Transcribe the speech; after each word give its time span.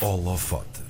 Holofote. 0.00 0.80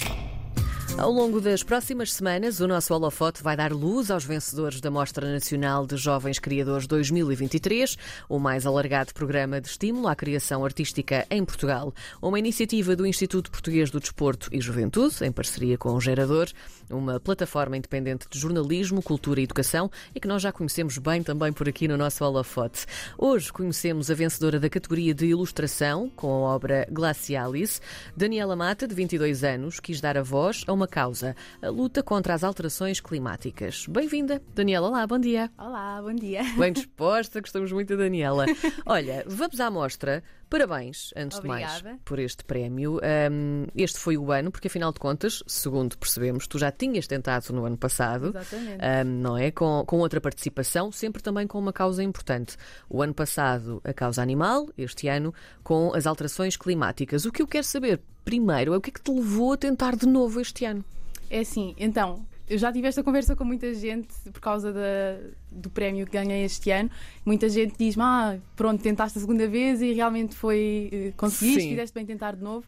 Ao 0.98 1.12
longo 1.12 1.42
das 1.42 1.62
próximas 1.62 2.14
semanas, 2.14 2.58
o 2.58 2.66
nosso 2.66 2.94
holofote 2.94 3.42
vai 3.42 3.54
dar 3.54 3.70
luz 3.70 4.10
aos 4.10 4.24
vencedores 4.24 4.80
da 4.80 4.90
Mostra 4.90 5.30
Nacional 5.30 5.86
de 5.86 5.94
Jovens 5.98 6.38
Criadores 6.38 6.86
2023, 6.86 7.98
o 8.30 8.38
mais 8.38 8.64
alargado 8.64 9.12
programa 9.12 9.60
de 9.60 9.68
estímulo 9.68 10.08
à 10.08 10.16
criação 10.16 10.64
artística 10.64 11.26
em 11.30 11.44
Portugal. 11.44 11.92
Uma 12.20 12.38
iniciativa 12.38 12.96
do 12.96 13.06
Instituto 13.06 13.50
Português 13.50 13.90
do 13.90 14.00
Desporto 14.00 14.48
e 14.50 14.58
Juventude, 14.58 15.22
em 15.22 15.30
parceria 15.30 15.76
com 15.76 15.92
o 15.92 16.00
Gerador, 16.00 16.48
uma 16.88 17.20
plataforma 17.20 17.76
independente 17.76 18.26
de 18.30 18.38
jornalismo, 18.38 19.02
cultura 19.02 19.40
e 19.40 19.44
educação 19.44 19.90
e 20.14 20.20
que 20.20 20.26
nós 20.26 20.40
já 20.40 20.50
conhecemos 20.50 20.96
bem 20.96 21.22
também 21.22 21.52
por 21.52 21.68
aqui 21.68 21.86
no 21.86 21.98
nosso 21.98 22.24
holofote. 22.24 22.86
Hoje 23.18 23.52
conhecemos 23.52 24.10
a 24.10 24.14
vencedora 24.14 24.58
da 24.58 24.70
categoria 24.70 25.12
de 25.12 25.26
ilustração 25.26 26.10
com 26.16 26.28
a 26.28 26.54
obra 26.54 26.88
Glacialis. 26.90 27.82
Daniela 28.16 28.56
Mata, 28.56 28.88
de 28.88 28.94
22 28.94 29.44
anos, 29.44 29.78
quis 29.78 30.00
dar 30.00 30.16
a 30.16 30.22
voz 30.22 30.64
a 30.66 30.72
uma 30.72 30.85
causa, 30.86 31.34
a 31.60 31.68
luta 31.68 32.02
contra 32.02 32.34
as 32.34 32.44
alterações 32.44 33.00
climáticas. 33.00 33.86
Bem-vinda, 33.88 34.42
Daniela. 34.54 34.88
Olá, 34.88 35.06
bom 35.06 35.18
dia. 35.18 35.50
Olá, 35.58 36.00
bom 36.02 36.14
dia. 36.14 36.42
Bem 36.58 36.72
disposta, 36.74 37.40
gostamos 37.40 37.72
muito 37.72 37.96
da 37.96 38.04
Daniela. 38.04 38.46
Olha, 38.84 39.24
vamos 39.26 39.60
à 39.60 39.70
mostra. 39.70 40.22
Parabéns, 40.48 41.12
antes 41.16 41.38
Obrigada. 41.38 41.78
de 41.78 41.84
mais, 41.84 42.00
por 42.04 42.20
este 42.20 42.44
prémio. 42.44 43.00
Um, 43.30 43.66
este 43.74 43.98
foi 43.98 44.16
o 44.16 44.30
ano, 44.30 44.52
porque 44.52 44.68
afinal 44.68 44.92
de 44.92 45.00
contas, 45.00 45.42
segundo 45.46 45.98
percebemos, 45.98 46.46
tu 46.46 46.56
já 46.56 46.70
tinhas 46.70 47.06
tentado 47.08 47.52
no 47.52 47.64
ano 47.64 47.76
passado, 47.76 48.32
um, 48.32 49.04
não 49.04 49.36
é? 49.36 49.50
Com, 49.50 49.82
com 49.84 49.98
outra 49.98 50.20
participação, 50.20 50.92
sempre 50.92 51.20
também 51.20 51.48
com 51.48 51.58
uma 51.58 51.72
causa 51.72 52.02
importante. 52.02 52.56
O 52.88 53.02
ano 53.02 53.12
passado, 53.12 53.80
a 53.82 53.92
causa 53.92 54.22
animal, 54.22 54.68
este 54.78 55.08
ano, 55.08 55.34
com 55.64 55.92
as 55.94 56.06
alterações 56.06 56.56
climáticas. 56.56 57.24
O 57.24 57.32
que 57.32 57.42
eu 57.42 57.46
quero 57.46 57.64
saber 57.64 58.00
primeiro 58.26 58.74
é 58.74 58.76
o 58.76 58.80
que 58.80 58.90
é 58.90 58.92
que 58.92 59.00
te 59.00 59.10
levou 59.10 59.52
a 59.52 59.56
tentar 59.56 59.94
de 59.96 60.04
novo 60.06 60.40
este 60.40 60.64
ano? 60.66 60.84
É 61.30 61.38
assim, 61.40 61.74
então, 61.78 62.26
eu 62.48 62.58
já 62.58 62.72
tive 62.72 62.86
esta 62.88 63.02
conversa 63.02 63.34
com 63.36 63.44
muita 63.44 63.72
gente 63.72 64.08
por 64.32 64.40
causa 64.40 64.72
da- 64.72 65.18
do 65.50 65.70
prémio 65.70 66.04
que 66.06 66.12
ganhei 66.12 66.44
este 66.44 66.70
ano. 66.70 66.90
Muita 67.24 67.48
gente 67.48 67.74
diz-me, 67.78 68.02
ah, 68.02 68.36
pronto, 68.54 68.82
tentaste 68.82 69.18
a 69.18 69.20
segunda 69.20 69.48
vez 69.48 69.80
e 69.80 69.92
realmente 69.92 70.34
foi. 70.34 70.88
eh, 70.92 71.12
conseguiste, 71.16 71.62
Sim. 71.62 71.70
fizeste 71.70 71.94
bem 71.94 72.04
tentar 72.04 72.36
de 72.36 72.42
novo. 72.42 72.66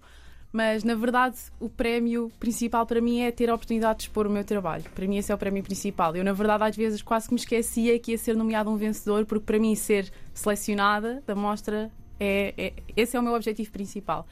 Mas, 0.50 0.82
na 0.82 0.94
verdade, 0.94 1.36
o 1.60 1.68
prémio 1.68 2.32
principal 2.40 2.86
para 2.86 3.00
mim 3.02 3.20
é 3.20 3.30
ter 3.30 3.50
a 3.50 3.54
oportunidade 3.54 3.98
de 3.98 4.04
expor 4.04 4.26
o 4.26 4.30
meu 4.30 4.42
trabalho. 4.44 4.84
Para 4.94 5.06
mim, 5.06 5.18
esse 5.18 5.30
é 5.30 5.34
o 5.34 5.38
prémio 5.38 5.62
principal. 5.62 6.16
Eu, 6.16 6.24
na 6.24 6.32
verdade, 6.32 6.64
às 6.64 6.74
vezes 6.76 7.02
quase 7.02 7.28
que 7.28 7.34
me 7.34 7.38
esquecia 7.40 7.98
que 7.98 8.12
ia 8.12 8.18
ser 8.18 8.34
nomeado 8.34 8.70
um 8.70 8.76
vencedor, 8.76 9.26
porque 9.26 9.44
para 9.44 9.58
mim, 9.58 9.74
ser 9.74 10.10
selecionada 10.32 11.22
da 11.26 11.34
mostra, 11.34 11.90
é, 12.18 12.54
é- 12.56 12.72
esse 12.96 13.14
é 13.16 13.20
o 13.20 13.22
meu 13.22 13.34
objetivo 13.34 13.70
principal. 13.70 14.26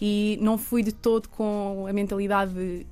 E 0.00 0.38
não 0.40 0.58
fui 0.58 0.82
de 0.82 0.92
todo 0.92 1.28
com 1.28 1.86
a 1.88 1.92
mentalidade 1.92 2.52
de 2.52 2.86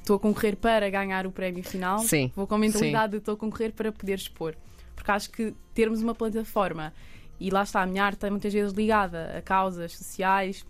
estou 0.00 0.16
a 0.16 0.20
concorrer 0.20 0.56
para 0.56 0.88
ganhar 0.90 1.26
o 1.26 1.32
prémio 1.32 1.64
final. 1.64 2.00
Sim, 2.00 2.30
Vou 2.34 2.46
com 2.46 2.54
a 2.54 2.58
mentalidade 2.58 3.12
de 3.12 3.18
estou 3.18 3.34
a 3.34 3.36
concorrer 3.36 3.72
para 3.72 3.90
poder 3.90 4.14
expor. 4.14 4.54
Porque 4.94 5.10
acho 5.10 5.30
que 5.30 5.54
termos 5.74 6.02
uma 6.02 6.14
plataforma 6.14 6.92
e 7.40 7.50
lá 7.50 7.62
está, 7.62 7.82
a 7.82 7.86
minha 7.86 8.04
arte 8.04 8.28
muitas 8.30 8.52
vezes 8.52 8.72
ligada 8.72 9.36
a 9.36 9.42
causas 9.42 9.92
sociais, 9.96 10.64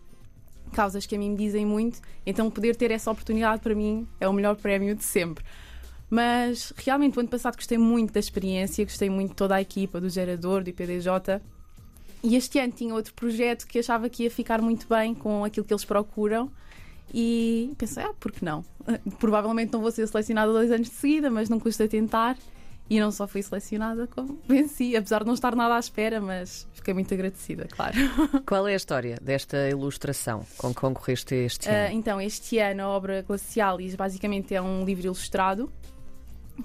causas 0.72 1.04
que 1.04 1.14
a 1.14 1.18
mim 1.18 1.30
me 1.30 1.36
dizem 1.36 1.66
muito, 1.66 2.00
então 2.24 2.50
poder 2.50 2.76
ter 2.76 2.90
essa 2.90 3.10
oportunidade 3.10 3.60
para 3.60 3.74
mim 3.74 4.06
é 4.18 4.28
o 4.28 4.32
melhor 4.32 4.56
prémio 4.56 4.94
de 4.94 5.04
sempre. 5.04 5.44
Mas 6.08 6.72
realmente, 6.76 7.16
o 7.16 7.20
ano 7.20 7.28
passado 7.28 7.56
gostei 7.56 7.78
muito 7.78 8.12
da 8.12 8.20
experiência, 8.20 8.84
gostei 8.84 9.08
muito 9.08 9.30
de 9.30 9.36
toda 9.36 9.54
a 9.54 9.62
equipa, 9.62 9.98
do 10.00 10.10
gerador, 10.10 10.62
do 10.62 10.68
IPDJ. 10.68 11.40
E 12.22 12.36
este 12.36 12.58
ano 12.58 12.72
tinha 12.72 12.94
outro 12.94 13.12
projeto 13.14 13.66
que 13.66 13.78
achava 13.78 14.08
que 14.08 14.22
ia 14.24 14.30
ficar 14.30 14.60
muito 14.62 14.86
bem 14.88 15.14
com 15.14 15.44
aquilo 15.44 15.66
que 15.66 15.72
eles 15.72 15.84
procuram. 15.84 16.50
E 17.12 17.72
pensei, 17.76 18.02
ah, 18.04 18.14
por 18.18 18.32
que 18.32 18.44
não? 18.44 18.64
Provavelmente 19.18 19.72
não 19.72 19.80
vou 19.80 19.90
ser 19.90 20.06
selecionada 20.06 20.52
dois 20.52 20.70
anos 20.70 20.88
de 20.88 20.94
seguida, 20.94 21.30
mas 21.30 21.48
não 21.48 21.58
custa 21.60 21.86
tentar. 21.88 22.36
E 22.90 23.00
não 23.00 23.10
só 23.10 23.26
fui 23.26 23.42
selecionada, 23.42 24.06
como 24.06 24.38
venci, 24.46 24.96
apesar 24.96 25.20
de 25.20 25.26
não 25.26 25.34
estar 25.34 25.54
nada 25.56 25.76
à 25.76 25.78
espera, 25.78 26.20
mas 26.20 26.66
fiquei 26.74 26.92
muito 26.92 27.12
agradecida, 27.14 27.66
claro. 27.70 27.94
Qual 28.46 28.66
é 28.68 28.72
a 28.74 28.76
história 28.76 29.18
desta 29.20 29.68
ilustração 29.70 30.44
com 30.58 30.74
que 30.74 30.80
concorreste 30.80 31.34
este 31.34 31.68
Ah, 31.68 31.86
ano? 31.86 31.94
então, 31.94 32.20
este 32.20 32.58
ano 32.58 32.82
a 32.82 32.88
obra 32.88 33.22
Glacialis 33.22 33.94
basicamente 33.94 34.54
é 34.54 34.60
um 34.60 34.84
livro 34.84 35.06
ilustrado, 35.06 35.72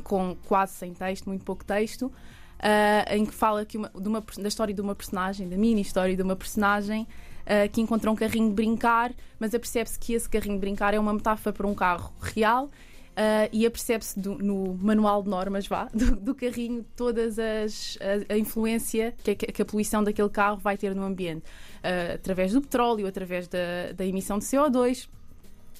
com 0.04 0.36
quase 0.48 0.74
sem 0.74 0.94
texto, 0.94 1.28
muito 1.28 1.46
pouco 1.46 1.64
texto, 1.64 2.12
ah, 2.60 3.16
em 3.16 3.26
que 3.26 3.34
fala 3.34 3.66
que 3.66 3.78
uma- 3.78 3.92
uma 3.94 4.24
da 4.40 4.48
história 4.48 4.74
de 4.74 4.82
uma 4.82 4.96
personagem, 4.96 5.48
da 5.50 5.58
mini 5.58 5.82
história 5.82 6.16
de 6.16 6.22
uma 6.22 6.36
personagem 6.36 7.08
ah, 7.46 7.68
que 7.68 7.80
encontrou 7.82 8.14
um 8.14 8.18
carrinho 8.18 8.50
de 8.50 8.56
brincar, 8.56 9.14
mas 9.40 9.54
apercebe-se 9.56 9.98
que 10.00 10.14
esse 10.14 10.28
carrinho 10.30 10.56
de 10.56 10.60
brincar 10.62 10.94
é 10.94 11.00
uma 11.00 11.14
metáfora 11.14 11.54
para 11.54 11.66
um 11.68 11.74
carro 11.76 12.12
real. 12.22 12.70
ah, 13.16 13.50
e 13.52 13.66
apercebe-se 13.66 14.20
no 14.20 14.76
manual 14.76 15.24
de 15.24 15.30
normas 15.30 15.66
vá, 15.68 15.86
do, 15.94 16.16
do 16.18 16.36
carrinho 16.36 16.86
todas 16.96 17.40
as 17.40 17.98
a, 18.30 18.34
a 18.34 18.38
influência 18.38 19.16
que 19.24 19.32
a, 19.32 19.36
que 19.36 19.62
a 19.62 19.66
poluição 19.66 20.04
daquele 20.04 20.30
carro 20.30 20.58
vai 20.58 20.78
ter 20.78 20.94
no 20.94 21.04
ambiente 21.04 21.44
ah, 21.84 22.14
através 22.16 22.52
do 22.54 22.62
petróleo, 22.62 23.08
através 23.08 23.48
da, 23.48 23.92
da 23.96 24.06
emissão 24.06 24.38
de 24.38 24.46
CO2 24.46 25.08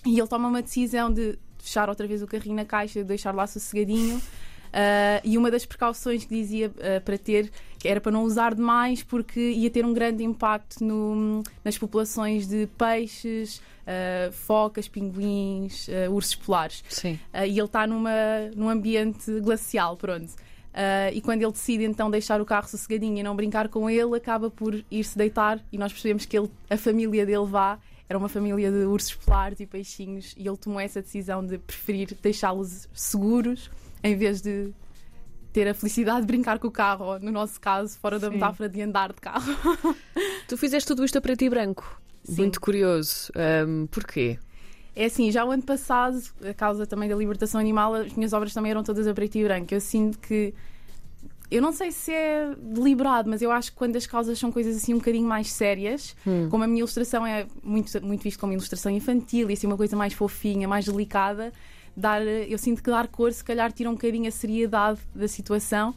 e 0.06 0.18
ele 0.20 0.28
toma 0.28 0.48
uma 0.48 0.62
decisão 0.62 1.12
de 1.12 1.38
fechar 1.60 1.90
outra 1.90 2.08
vez 2.08 2.22
o 2.22 2.28
carrinho 2.28 2.56
na 2.56 2.64
caixa, 2.66 3.00
de 3.02 3.06
deixar 3.06 3.36
lá 3.36 3.46
sossegadinho. 3.46 4.22
Ah, 4.80 5.20
e 5.24 5.40
uma 5.40 5.50
das 5.50 5.66
precauções 5.66 6.24
que 6.24 6.36
dizia 6.36 6.72
ah, 6.80 7.02
para 7.02 7.18
ter 7.18 7.52
que 7.80 7.88
era 7.88 8.00
para 8.00 8.12
não 8.12 8.24
usar 8.24 8.54
demais 8.54 9.02
porque 9.02 9.40
ia 9.40 9.70
ter 9.72 9.84
um 9.84 9.92
grande 9.94 10.24
impacto 10.24 10.84
no- 10.84 11.42
nas 11.64 11.78
populações 11.78 12.48
de 12.48 12.68
peixes, 12.78 13.60
ah, 13.88 14.30
focas, 14.32 14.88
pinguins, 14.88 15.88
ursos 16.12 16.36
polares. 16.36 16.84
Sim. 16.90 17.20
E 17.34 17.58
ele 17.58 17.62
está 17.62 17.88
numa, 17.88 18.12
num 18.56 18.70
ambiente 18.70 19.40
glacial, 19.42 19.98
pronto. 19.98 20.32
Ah, 20.74 21.12
e 21.12 21.22
quando 21.22 21.42
ele 21.42 21.52
decide 21.52 21.84
então 21.86 22.12
deixar 22.12 22.40
o 22.40 22.46
carro 22.46 22.68
sossegadinho 22.68 23.18
e 23.18 23.24
não 23.24 23.36
brincar 23.36 23.70
com 23.70 23.90
ele, 23.90 24.16
acaba 24.16 24.52
por 24.52 24.76
ir-se 24.92 25.18
deitar 25.18 25.60
e 25.72 25.78
nós 25.80 25.92
percebemos 25.92 26.24
que 26.28 26.38
ele, 26.38 26.52
a 26.70 26.78
família 26.78 27.26
dele 27.26 27.48
vá. 27.48 27.80
Era 28.10 28.18
uma 28.18 28.30
família 28.30 28.72
de 28.72 28.86
ursos 28.86 29.16
polares 29.16 29.60
e 29.60 29.66
peixinhos 29.66 30.34
e 30.38 30.48
ele 30.48 30.56
tomou 30.56 30.80
essa 30.80 31.02
decisão 31.02 31.44
de 31.46 31.58
preferir 31.58 32.16
deixá-los 32.22 32.88
seguros 32.94 33.70
em 34.04 34.16
vez 34.16 34.42
de 34.42 34.74
ter 35.54 35.68
a 35.68 35.74
felicidade 35.74 36.22
de 36.22 36.28
brincar 36.28 36.60
com 36.60 36.68
o 36.68 36.72
carro, 36.72 37.18
no 37.20 37.32
nosso 37.32 37.60
caso, 37.60 37.98
fora 37.98 38.20
da 38.20 38.28
Sim. 38.28 38.36
metáfora 38.36 38.70
de 38.70 38.82
andar 38.82 39.12
de 39.12 39.20
carro. 39.20 39.56
Tu 40.48 40.58
fizeste 40.58 40.88
tudo 40.88 41.04
isto 41.04 41.18
a 41.18 41.22
preto 41.22 41.44
e 41.44 41.50
branco. 41.50 42.00
Sim. 42.24 42.42
Muito 42.42 42.62
curioso. 42.62 43.32
Ahm, 43.36 43.88
porquê? 43.88 44.38
É 44.96 45.06
assim, 45.06 45.32
já 45.32 45.46
o 45.46 45.52
ano 45.52 45.64
passado, 45.64 46.22
a 46.48 46.54
causa 46.54 46.86
também 46.86 47.08
da 47.08 47.16
libertação 47.16 47.60
animal, 47.60 47.94
as 47.94 48.14
minhas 48.14 48.34
obras 48.34 48.54
também 48.54 48.72
eram 48.72 48.84
todas 48.84 49.08
a 49.08 49.14
preto 49.14 49.38
e 49.38 49.44
branco. 49.44 49.74
Eu 49.74 49.82
sinto 49.82 50.20
que. 50.20 50.54
Eu 51.50 51.62
não 51.62 51.72
sei 51.72 51.92
se 51.92 52.12
é 52.12 52.54
deliberado, 52.60 53.30
mas 53.30 53.42
eu 53.42 53.50
acho 53.52 53.72
que 53.72 53.78
quando 53.78 53.96
as 53.96 54.06
causas 54.06 54.38
são 54.38 54.52
coisas 54.52 54.76
assim 54.76 54.94
um 54.94 54.98
bocadinho 54.98 55.26
mais 55.26 55.50
sérias, 55.50 56.14
como 56.50 56.64
a 56.64 56.68
minha 56.68 56.80
ilustração 56.80 57.26
é 57.26 57.48
muito, 57.64 58.06
muito 58.06 58.22
visto 58.22 58.38
como 58.38 58.52
ilustração 58.52 58.92
infantil 58.92 59.50
e 59.50 59.54
assim 59.54 59.66
uma 59.66 59.78
coisa 59.78 59.96
mais 59.96 60.14
fofinha, 60.14 60.68
mais 60.68 60.86
delicada, 60.86 61.54
dar, 61.98 62.22
eu 62.22 62.58
sinto 62.60 62.84
que 62.84 62.92
dar 62.92 63.08
cor 63.08 63.34
se 63.34 63.44
calhar 63.44 63.72
tira 63.72 63.90
um 63.90 63.94
bocadinho 63.94 64.28
a 64.28 64.32
seriedade 64.32 65.00
da 65.16 65.28
situação. 65.28 65.96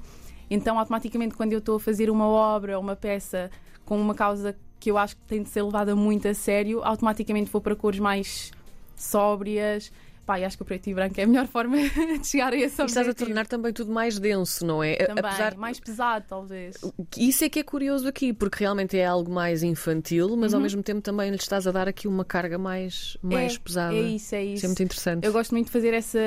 Então, 0.51 0.79
automaticamente, 0.79 1.35
quando 1.35 1.53
eu 1.53 1.59
estou 1.59 1.77
a 1.77 1.81
fazer 1.81 2.11
uma 2.11 2.27
obra 2.27 2.77
ou 2.77 2.83
uma 2.83 2.97
peça 2.97 3.51
com 3.85 4.01
uma 4.01 4.15
causa 4.15 4.57
que 4.81 4.91
eu 4.91 4.97
acho 4.97 5.15
que 5.15 5.23
tem 5.23 5.43
de 5.43 5.51
ser 5.51 5.63
levada 5.63 5.95
muito 5.95 6.27
a 6.27 6.33
sério, 6.33 6.83
automaticamente 6.83 7.51
vou 7.51 7.61
para 7.61 7.77
cores 7.77 8.01
mais 8.01 8.51
sóbrias. 8.97 9.93
Pá, 10.31 10.39
e 10.39 10.45
acho 10.45 10.57
que 10.57 10.63
o 10.63 10.65
preto 10.65 10.89
e 10.89 10.95
branco 10.95 11.19
é 11.19 11.25
a 11.25 11.27
melhor 11.27 11.47
forma 11.51 11.77
de 11.77 12.25
chegar 12.25 12.53
a 12.53 12.57
esse 12.57 12.81
E 12.81 12.85
estás 12.85 12.97
a 12.99 13.01
objetivo. 13.01 13.27
tornar 13.27 13.47
também 13.49 13.73
tudo 13.73 13.91
mais 13.91 14.17
denso, 14.17 14.65
não 14.65 14.81
é? 14.81 14.95
Também, 14.95 15.25
Apesar 15.25 15.57
mais 15.57 15.81
pesado, 15.81 16.25
talvez. 16.29 16.77
Isso 17.17 17.43
é 17.43 17.49
que 17.49 17.59
é 17.59 17.63
curioso 17.65 18.07
aqui, 18.07 18.33
porque 18.33 18.63
realmente 18.63 18.97
é 18.97 19.05
algo 19.05 19.29
mais 19.33 19.65
infantil, 19.65 20.37
mas 20.37 20.55
ao 20.55 20.61
mesmo 20.61 20.85
tempo 20.85 21.01
também 21.01 21.31
lhe 21.31 21.37
estás 21.37 21.67
a 21.67 21.73
dar 21.73 21.89
aqui 21.89 22.07
uma 22.07 22.25
carga 22.25 22.57
mais, 22.59 23.17
mais 23.21 23.55
Uhum. 23.55 23.59
é, 23.59 23.61
pesada. 23.65 23.95
É 23.97 24.01
isso, 24.03 24.35
é 24.37 24.45
isso. 24.45 24.55
Isso 24.55 24.67
é 24.67 24.69
muito 24.69 24.83
interessante. 24.85 25.27
Eu 25.27 25.33
gosto 25.33 25.51
muito 25.51 25.67
de 25.67 25.73
fazer 25.73 25.95
essa 25.95 26.21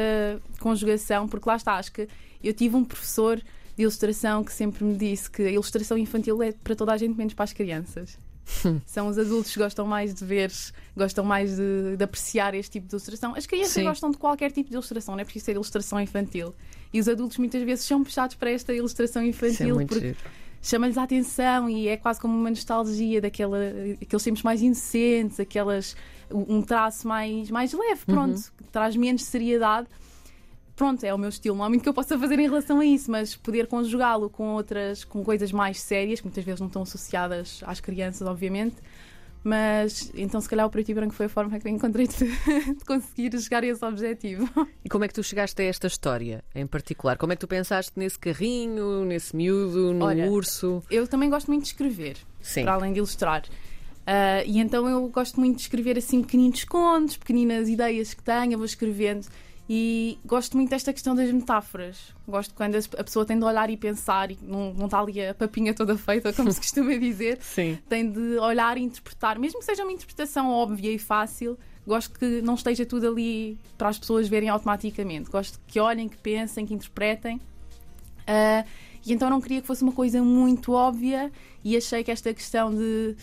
conjugação, 0.60 1.26
porque 1.26 1.48
lá 1.48 1.56
está, 1.56 1.76
acho 1.76 1.94
que 1.94 2.06
eu 2.44 2.54
tive 2.54 2.76
um 2.76 2.84
professor 2.84 3.38
de 3.38 3.84
ilustração 3.84 4.44
que 4.44 4.52
sempre 4.52 4.84
me 4.84 4.96
disse 4.96 5.32
que 5.32 5.44
a 5.44 5.50
ilustração 5.52 5.98
infantil 5.98 6.44
é 6.44 6.52
para 6.52 6.76
toda 6.76 6.92
a 6.92 6.98
gente, 6.98 7.16
menos 7.18 7.34
para 7.34 7.46
as 7.46 7.54
crianças. 7.54 8.20
São 8.86 9.08
os 9.08 9.18
adultos 9.18 9.54
que 9.54 9.60
gostam 9.60 9.86
mais 9.86 10.14
de 10.14 10.24
ver, 10.26 10.52
gostam 10.96 11.24
mais 11.24 11.56
de, 11.56 11.98
de 11.98 12.04
apreciar 12.04 12.54
este 12.54 12.72
tipo 12.72 12.88
de 12.88 12.94
ilustração. 12.94 13.36
As 13.36 13.46
crianças 13.46 13.74
Sim. 13.74 13.84
gostam 13.84 14.12
de 14.12 14.18
qualquer 14.18 14.52
tipo 14.52 14.70
de 14.70 14.76
ilustração, 14.76 15.16
não 15.16 15.22
é 15.22 15.24
preciso 15.24 15.46
ser 15.46 15.52
ilustração 15.54 16.00
infantil. 16.00 16.54
E 16.94 17.00
os 17.00 17.08
adultos 17.08 17.38
muitas 17.38 17.62
vezes 17.64 17.86
são 17.86 18.04
puxados 18.04 18.36
para 18.36 18.52
esta 18.52 18.74
ilustração 18.74 19.22
é 19.22 19.28
infantil 19.28 19.76
muito 19.76 19.90
porque 19.90 20.16
chama-lhes 20.62 20.98
a 20.98 21.04
atenção 21.04 21.70
e 21.70 21.88
é 21.88 21.98
quase 21.98 22.20
como 22.20 22.38
uma 22.38 22.50
nostalgia 22.50 23.20
daquela, 23.20 23.58
aqueles 24.02 24.24
tempos 24.24 24.44
mais 24.44 24.62
inocentes, 24.62 25.40
aquelas, 25.40 25.96
um 26.32 26.62
traço 26.62 27.08
mais, 27.08 27.50
mais 27.50 27.74
leve, 27.74 28.06
pronto, 28.06 28.40
que 28.58 28.64
traz 28.72 28.96
menos 28.96 29.24
seriedade. 29.24 29.88
Pronto, 30.84 31.02
é 31.06 31.14
o 31.14 31.18
meu 31.18 31.30
estilo. 31.30 31.56
Não 31.56 31.64
há 31.64 31.70
muito 31.70 31.82
que 31.82 31.88
eu 31.88 31.94
possa 31.94 32.20
fazer 32.20 32.38
em 32.40 32.44
relação 32.44 32.82
a 32.82 32.86
isso, 32.86 33.10
mas 33.10 33.38
poder 33.38 33.68
conjugá-lo 33.68 34.30
com 34.30 34.50
outras, 34.50 35.06
com 35.06 35.24
coisas 35.24 35.50
mais 35.54 35.80
sérias, 35.80 36.20
que 36.20 36.26
muitas 36.26 36.44
vezes 36.44 36.60
não 36.60 36.68
estão 36.68 36.82
associadas 36.82 37.64
às 37.66 37.80
crianças, 37.80 38.28
obviamente, 38.28 38.76
Mas 39.44 40.12
então, 40.14 40.42
se 40.42 40.50
calhar, 40.50 40.66
o 40.66 40.70
preto 40.70 40.90
e 40.90 40.94
branco 40.94 41.14
foi 41.14 41.28
a 41.28 41.30
forma 41.30 41.58
que 41.58 41.66
eu 41.66 41.72
encontrei 41.72 42.06
de, 42.06 42.26
de 42.76 42.86
conseguir 42.86 43.38
chegar 43.40 43.64
a 43.64 43.68
esse 43.68 43.84
objetivo. 43.86 44.50
E 44.84 44.90
como 44.90 45.06
é 45.06 45.08
que 45.08 45.14
tu 45.14 45.24
chegaste 45.24 45.62
a 45.62 45.66
esta 45.66 45.88
história 45.88 46.44
em 46.54 46.68
particular? 46.68 47.18
Como 47.18 47.32
é 47.32 47.36
que 47.38 47.40
tu 47.40 47.48
pensaste 47.48 47.94
nesse 47.96 48.20
carrinho, 48.20 49.06
nesse 49.06 49.34
miúdo, 49.34 49.94
no 49.94 50.04
Olha, 50.04 50.30
urso? 50.30 50.84
Eu 50.92 51.08
também 51.08 51.30
gosto 51.30 51.48
muito 51.48 51.64
de 51.64 51.70
escrever, 51.70 52.18
Sim. 52.42 52.64
para 52.64 52.74
além 52.74 52.92
de 52.92 53.00
ilustrar. 53.00 53.44
Ah, 54.06 54.44
e 54.46 54.60
então 54.60 54.88
eu 54.88 55.08
gosto 55.08 55.40
muito 55.40 55.56
de 55.56 55.62
escrever 55.62 55.98
assim 55.98 56.22
pequeninos 56.22 56.66
contos, 56.66 57.16
pequeninas 57.16 57.70
ideias 57.70 58.14
que 58.14 58.22
tenho, 58.22 58.52
eu 58.52 58.58
vou 58.58 58.66
escrevendo. 58.66 59.28
E 59.70 60.20
gosto 60.26 60.58
muito 60.58 60.70
desta 60.70 60.92
questão 60.92 61.16
das 61.16 61.32
metáforas. 61.32 62.14
Gosto 62.28 62.54
quando 62.54 62.76
a 62.76 63.04
pessoa 63.04 63.26
tem 63.26 63.38
de 63.38 63.46
olhar 63.46 63.70
e 63.70 63.78
pensar 63.78 64.30
e 64.30 64.38
não, 64.42 64.74
não 64.74 64.86
está 64.86 65.00
ali 65.00 65.26
a 65.26 65.34
papinha 65.34 65.74
toda 65.74 65.98
feita, 65.98 66.34
como 66.34 66.52
se 66.52 66.60
costuma 66.62 66.96
dizer. 66.98 67.40
Sim. 67.42 67.78
Tem 67.88 68.12
de 68.12 68.38
olhar 68.40 68.78
e 68.78 68.82
interpretar, 68.82 69.40
mesmo 69.40 69.60
que 69.60 69.66
seja 69.66 69.84
uma 69.84 69.92
interpretação 69.92 70.50
óbvia 70.50 70.92
e 70.92 71.00
fácil. 71.00 71.58
Gosto 71.88 72.18
que 72.18 72.42
não 72.42 72.56
esteja 72.56 72.86
tudo 72.86 73.08
ali 73.08 73.58
para 73.78 73.90
as 73.90 73.98
pessoas 73.98 74.28
verem 74.28 74.50
automaticamente. 74.50 75.30
Gosto 75.30 75.60
que 75.66 75.80
olhem, 75.80 76.10
que 76.10 76.18
pensem, 76.18 76.66
que 76.66 76.74
interpretem. 76.74 77.40
Ah, 78.28 78.66
e 79.06 79.14
então 79.14 79.30
não 79.30 79.42
queria 79.42 79.62
que 79.62 79.68
fosse 79.68 79.84
uma 79.84 79.92
coisa 79.92 80.22
muito 80.22 80.72
óbvia 80.74 81.32
e 81.64 81.76
achei 81.76 82.04
que 82.04 82.12
esta 82.12 82.34
questão 82.34 82.74
de 82.74 83.16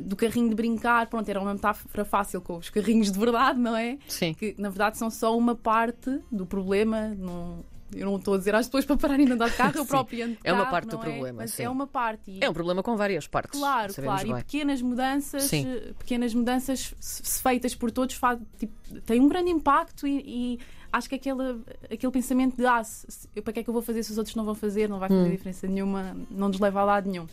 do 0.00 0.16
carrinho 0.16 0.48
de 0.48 0.54
brincar, 0.54 1.06
pronto, 1.06 1.28
era 1.28 1.40
uma 1.40 1.54
metáfora 1.54 2.04
fácil 2.04 2.40
com 2.40 2.56
os 2.56 2.70
carrinhos 2.70 3.10
de 3.10 3.18
verdade, 3.18 3.58
não 3.58 3.76
é? 3.76 3.98
Sim. 4.08 4.34
Que 4.34 4.54
na 4.58 4.68
verdade 4.68 4.98
são 4.98 5.10
só 5.10 5.36
uma 5.36 5.54
parte 5.54 6.20
do 6.30 6.44
problema. 6.46 7.08
Não, 7.16 7.64
eu 7.94 8.04
não 8.06 8.16
estou 8.16 8.34
a 8.34 8.38
dizer 8.38 8.54
às 8.54 8.66
pessoas 8.66 8.84
para 8.84 8.96
pararem 8.96 9.24
de 9.26 9.32
andar 9.32 9.48
de 9.48 9.56
carro, 9.56 9.76
eu 9.76 9.86
próprio 9.86 10.24
ando 10.24 10.34
de 10.34 10.40
É 10.42 10.52
uma 10.52 10.62
carro, 10.62 10.70
parte 10.72 10.88
do 10.88 10.96
não 10.96 11.00
problema, 11.02 11.38
Mas 11.42 11.52
sim. 11.52 11.62
é 11.62 11.70
uma 11.70 11.86
parte. 11.86 12.30
E- 12.30 12.44
É 12.44 12.50
um 12.50 12.52
problema 12.52 12.82
com 12.82 12.96
várias 12.96 13.26
partes. 13.28 13.58
Claro, 13.58 13.94
claro. 13.94 14.22
bem. 14.28 14.32
E 14.32 14.36
pequenas 14.38 14.82
mudanças, 14.82 15.44
Sim. 15.44 15.66
pequenas 15.98 16.34
mudanças 16.34 16.94
feitas 17.42 17.74
por 17.74 17.90
todos 17.90 18.14
faz, 18.16 18.38
tipo, 18.58 18.74
têm 19.02 19.20
um 19.20 19.28
grande 19.28 19.50
impacto 19.50 20.06
e, 20.06 20.56
e 20.56 20.58
acho 20.92 21.08
que 21.08 21.14
aquele, 21.14 21.60
aquele 21.90 22.12
pensamento 22.12 22.56
de 22.56 22.66
ah, 22.66 22.82
se- 22.82 23.28
para 23.42 23.52
que 23.52 23.60
é 23.60 23.62
que 23.62 23.70
eu 23.70 23.74
vou 23.74 23.82
fazer 23.82 24.02
se 24.02 24.10
os 24.12 24.18
outros 24.18 24.34
não 24.34 24.44
vão 24.44 24.54
fazer, 24.54 24.88
não 24.88 24.98
vai 24.98 25.08
Hum. 25.10 25.18
fazer 25.18 25.30
diferença 25.30 25.66
nenhuma, 25.68 26.16
não 26.30 26.48
nos 26.48 26.58
leva 26.58 26.80
a 26.80 26.84
lado 26.84 27.08
nenhum. 27.08 27.26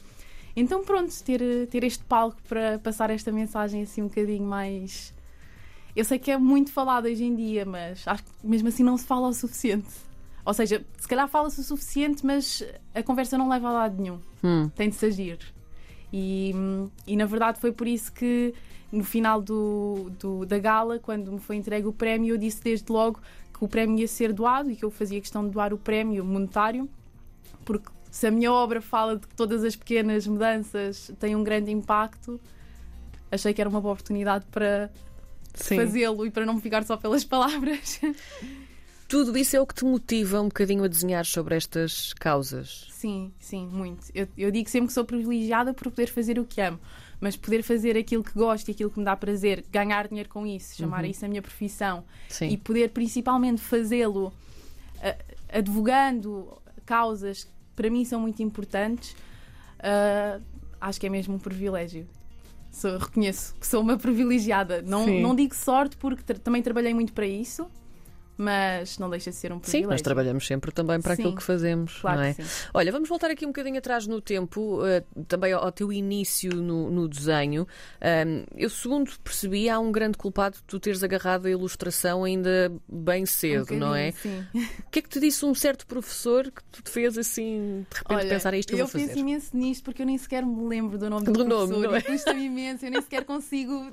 Então 0.56 0.84
pronto, 0.84 1.12
ter, 1.24 1.68
ter 1.68 1.84
este 1.84 2.04
palco 2.04 2.38
para 2.48 2.78
passar 2.80 3.10
esta 3.10 3.32
mensagem 3.32 3.82
assim 3.84 4.02
um 4.04 4.08
bocadinho 4.08 4.46
mais. 4.46 5.14
Eu 5.96 6.06
sei 6.06 6.18
que 6.20 6.32
é 6.32 6.38
muito 6.38 6.72
falado 6.72 7.06
hoje 7.06 7.24
em 7.24 7.36
dia, 7.36 7.66
mas 7.66 8.08
acho 8.08 8.24
que 8.24 8.30
mesmo 8.44 8.68
assim 8.68 8.84
não 8.84 8.98
se 8.98 9.06
fala 9.06 9.28
o 9.28 9.34
suficiente. 9.34 9.90
Ou 10.46 10.54
seja, 10.54 10.84
se 10.98 11.08
calhar 11.08 11.28
fala-se 11.28 11.60
o 11.62 11.64
suficiente, 11.64 12.26
mas 12.26 12.64
a 12.94 13.02
conversa 13.02 13.38
não 13.38 13.48
leva 13.48 13.70
a 13.70 13.72
lado 13.72 14.02
nenhum 14.02 14.20
Hum. 14.44 14.70
tem 14.76 14.90
de 14.90 14.96
se 14.96 15.06
agir. 15.06 15.40
E, 16.12 16.54
e 17.08 17.16
na 17.16 17.26
verdade 17.26 17.60
foi 17.60 17.72
por 17.72 17.88
isso 17.88 18.12
que 18.12 18.54
no 18.92 19.04
final 19.04 19.42
do, 19.42 20.12
do- 20.20 20.46
da 20.46 20.60
gala, 20.60 21.00
quando 21.00 21.32
me 21.32 21.40
foi 21.40 21.56
entregue 21.56 21.88
o 21.88 21.94
prémio, 21.94 22.36
eu 22.36 22.38
disse 22.38 22.62
desde 22.62 22.92
logo 22.92 23.20
que 23.58 23.64
o 23.64 23.68
prémio 23.68 23.98
ia 23.98 24.08
ser 24.08 24.32
doado 24.34 24.70
e 24.70 24.76
que 24.76 24.84
eu 24.86 24.92
fazia 24.92 25.20
questão 25.20 25.44
de 25.46 25.50
doar 25.52 25.74
o 25.74 25.78
prémio 25.78 26.24
monetário, 26.24 26.88
porque 27.66 27.88
se 28.13 28.27
a 28.27 28.31
minha 28.31 28.54
obra 28.54 28.80
fala 28.80 29.18
de 29.18 29.25
que 29.25 29.36
todas 29.36 29.63
as 29.63 29.75
pequenas 29.75 30.27
mudanças 30.27 31.12
têm 31.19 31.36
um 31.36 31.44
grande 31.44 31.71
impacto, 31.71 32.39
achei 33.31 33.51
que 33.56 33.60
era 33.60 33.68
uma 33.68 33.81
boa 33.81 33.94
oportunidade 33.94 34.45
para 34.51 34.92
fazê-lo 35.56 36.24
e 36.24 36.30
para 36.30 36.45
não 36.45 36.54
me 36.54 36.62
ficar 36.62 36.83
só 36.83 36.95
pelas 36.95 37.24
palavras. 37.25 38.00
Tudo 39.10 39.36
isso 39.36 39.56
é 39.56 39.62
o 39.62 39.65
que 39.65 39.74
te 39.74 39.83
motiva 39.83 40.39
um 40.42 40.45
bocadinho 40.45 40.83
a 40.83 40.88
desenhar 40.88 41.25
sobre 41.25 41.56
estas 41.56 42.13
causas. 42.13 42.88
Sim, 42.92 43.33
sim, 43.39 43.65
muito. 43.65 44.06
Eu, 44.13 44.27
eu 44.38 44.51
digo 44.51 44.69
sempre 44.69 44.88
que 44.88 44.94
sou 44.94 45.06
privilegiada 45.06 45.74
por 45.74 45.89
poder 45.89 46.07
fazer 46.07 46.38
o 46.38 46.45
que 46.45 46.62
amo, 46.62 46.80
mas 47.19 47.36
poder 47.36 47.63
fazer 47.63 47.98
aquilo 47.98 48.24
que 48.24 48.33
gosto 48.33 48.68
e 48.68 48.71
aquilo 48.74 48.92
que 48.92 49.00
me 49.00 49.06
dá 49.06 49.15
prazer, 49.15 49.65
ganhar 49.71 50.07
dinheiro 50.07 50.30
com 50.30 50.45
isso, 50.45 50.75
chamar 50.75 51.04
isso 51.04 51.25
a 51.25 51.27
minha 51.27 51.42
profissão 51.42 52.06
Sim. 52.30 52.50
e 52.50 52.57
poder 52.57 52.92
principalmente 52.92 53.60
fazê-lo 53.60 54.31
ah, 55.01 55.18
advogando 55.51 56.62
causas 56.86 57.51
para 57.75 57.90
mim 57.90 58.06
são 58.06 58.20
muito 58.20 58.42
importantes, 58.44 59.16
ah, 59.80 60.40
acho 60.81 61.00
que 61.00 61.08
é 61.08 61.10
mesmo 61.10 61.36
um 61.36 61.40
privilégio. 61.40 62.08
Sou- 62.72 62.98
reconheço 62.98 63.54
que 63.60 63.68
sou 63.68 63.81
uma 63.81 63.98
privilegiada. 64.00 64.81
Não, 64.81 65.06
Sim. 65.06 65.22
não 65.22 65.36
digo 65.36 65.54
sorte 65.56 65.96
porque 65.98 66.24
tra- 66.24 66.40
também 66.40 66.62
trabalhei 66.62 66.94
muito 66.94 67.14
para 67.14 67.25
isso, 67.28 67.68
mas 68.38 68.98
não 68.98 69.10
deixa 69.10 69.30
de 69.32 69.36
ser 69.36 69.52
um 69.52 69.56
Sim, 69.56 69.62
privilégio. 69.62 69.90
nós 69.92 70.02
trabalhamos 70.02 70.46
sempre 70.48 70.72
também 70.72 71.00
para 71.02 71.14
aquilo 71.14 71.30
Sim. 71.32 71.36
que 71.36 71.44
fazemos, 71.44 72.00
Claro 72.00 72.18
não 72.18 72.24
é? 72.26 72.34
que 72.34 72.44
sim. 72.44 72.68
Olha, 72.74 72.92
vamos 72.92 73.08
voltar 73.10 73.30
aqui 73.32 73.46
um 73.46 73.50
bocadinho 73.50 73.78
atrás 73.78 74.08
no 74.08 74.20
tempo, 74.22 74.86
eh, 74.86 75.04
também 75.28 75.54
ao, 75.54 75.64
ao 75.64 75.72
teu 75.72 75.92
início 75.94 76.52
no, 76.56 76.90
no 76.90 77.08
desenho. 77.08 77.68
Ahm, 78.02 78.44
eu, 78.56 78.70
segundo 78.70 79.12
percebi, 79.24 79.70
há 79.70 79.80
um 79.80 79.92
grande 79.92 80.18
culpado 80.18 80.58
de 80.58 80.64
tu 80.64 80.80
teres 80.80 81.04
agarrado 81.04 81.46
a 81.46 81.50
ilustração 81.50 82.24
ainda 82.24 82.72
bem 82.88 83.26
cedo, 83.26 83.74
Um 83.74 83.78
não 83.80 83.96
é? 83.96 84.12
Sim. 84.12 84.46
O 84.88 84.90
que 84.92 85.00
é 85.00 85.02
que 85.02 85.10
te 85.10 85.20
disse 85.20 85.46
um 85.46 85.54
certo 85.54 85.86
professor 85.88 86.52
que 86.52 86.64
tu 86.72 86.82
te 86.82 86.90
fez 86.90 87.18
assim, 87.18 87.86
de 87.90 87.98
repente, 87.98 88.18
Olha, 88.20 88.30
pensar 88.30 88.54
"É 88.54 88.58
isto 88.60 88.70
que 88.70 88.76
eu, 88.76 88.80
eu 88.80 88.86
vou 88.86 88.92
fazer? 88.92 89.08
penso 89.08 89.20
imenso 89.20 89.58
nisto 89.58 89.84
porque 89.84 90.02
eu 90.02 90.06
nem 90.06 90.18
sequer 90.18 90.46
me 90.46 90.68
lembro 90.68 90.98
do 90.98 91.10
nome 91.10 91.26
do, 91.26 91.32
Do 91.34 91.44
nome, 91.46 91.68
professor 91.74 91.88
não 91.90 91.96
é? 91.96 92.00
e 92.00 92.02
custa-me 92.04 92.46
imenso, 92.46 92.86
eu 92.86 92.92
nem 92.92 93.02
sequer 93.02 93.24
consigo 93.26 93.92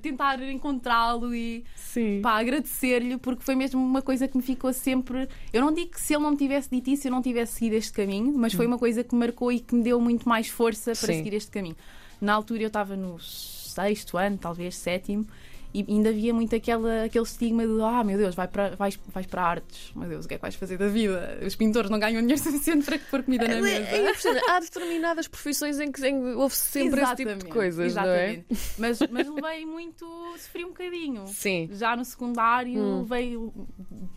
tentar 0.00 0.40
encontrá-lo 0.42 1.34
e 1.34 1.64
Sim. 1.76 2.20
pá, 2.22 2.38
agradecer-lhe 2.38 3.16
porque 3.18 3.42
foi 3.42 3.54
mesmo 3.54 3.81
uma 3.82 4.02
coisa 4.02 4.26
que 4.28 4.36
me 4.36 4.42
ficou 4.42 4.72
sempre. 4.72 5.28
Eu 5.52 5.60
não 5.60 5.72
digo 5.72 5.90
que 5.92 6.00
se 6.00 6.14
ele 6.14 6.22
não 6.22 6.30
me 6.32 6.36
tivesse 6.36 6.70
dito 6.70 6.88
isso 6.90 7.06
eu 7.06 7.10
não 7.12 7.22
tivesse 7.22 7.54
seguido 7.54 7.76
este 7.76 7.92
caminho, 7.92 8.32
mas 8.36 8.52
foi 8.52 8.66
uma 8.66 8.78
coisa 8.78 9.02
que 9.04 9.14
me 9.14 9.20
marcou 9.20 9.50
e 9.52 9.60
que 9.60 9.74
me 9.74 9.82
deu 9.82 10.00
muito 10.00 10.28
mais 10.28 10.48
força 10.48 10.92
para 10.92 11.12
Hum. 11.12 11.16
Sim. 11.16 11.24
seguir 11.24 11.34
este 11.34 11.50
caminho. 11.50 11.76
Na 12.20 12.34
altura 12.34 12.62
eu 12.62 12.68
estava 12.68 12.96
no 12.96 13.18
sexto 13.20 14.16
ano, 14.18 14.38
talvez 14.38 14.74
sétimo. 14.76 15.26
E 15.74 15.84
ainda 15.88 16.10
havia 16.10 16.34
muito 16.34 16.54
aquela, 16.54 17.04
aquele 17.04 17.24
estigma 17.24 17.66
de 17.66 17.80
ah, 17.82 18.04
meu 18.04 18.18
Deus, 18.18 18.34
vai 18.34 18.46
para, 18.46 18.76
vais, 18.76 18.98
vais 19.12 19.26
para 19.26 19.42
artes, 19.42 19.90
meu 19.96 20.06
Deus, 20.06 20.26
o 20.26 20.28
que 20.28 20.34
é 20.34 20.36
que 20.36 20.42
vais 20.42 20.54
fazer 20.54 20.76
da 20.76 20.86
vida? 20.88 21.38
Os 21.46 21.56
pintores 21.56 21.88
não 21.90 21.98
ganham 21.98 22.20
dinheiro 22.20 22.36
suficiente 22.42 22.84
para 22.84 22.98
pôr 22.98 23.22
comida 23.22 23.48
na 23.48 23.60
mesa. 23.60 23.86
É, 23.88 24.04
é. 24.06 24.50
Há 24.50 24.60
determinadas 24.60 25.26
profissões 25.28 25.80
em 25.80 25.90
que 25.90 26.02
houve 26.36 26.54
sempre 26.54 27.00
esse 27.00 27.16
tipo 27.16 27.30
de 27.30 27.34
Exatamente, 27.36 27.44
coisas, 27.46 27.94
não 27.94 28.02
é? 28.04 28.32
exatamente. 28.34 28.46
Mas, 28.78 28.98
mas 29.10 29.28
levei 29.28 29.64
muito, 29.64 30.04
sofri 30.38 30.64
um 30.64 30.68
bocadinho. 30.68 31.26
Sim. 31.28 31.70
Já 31.72 31.96
no 31.96 32.04
secundário, 32.04 32.78
Hum. 32.78 33.00
levei 33.00 33.38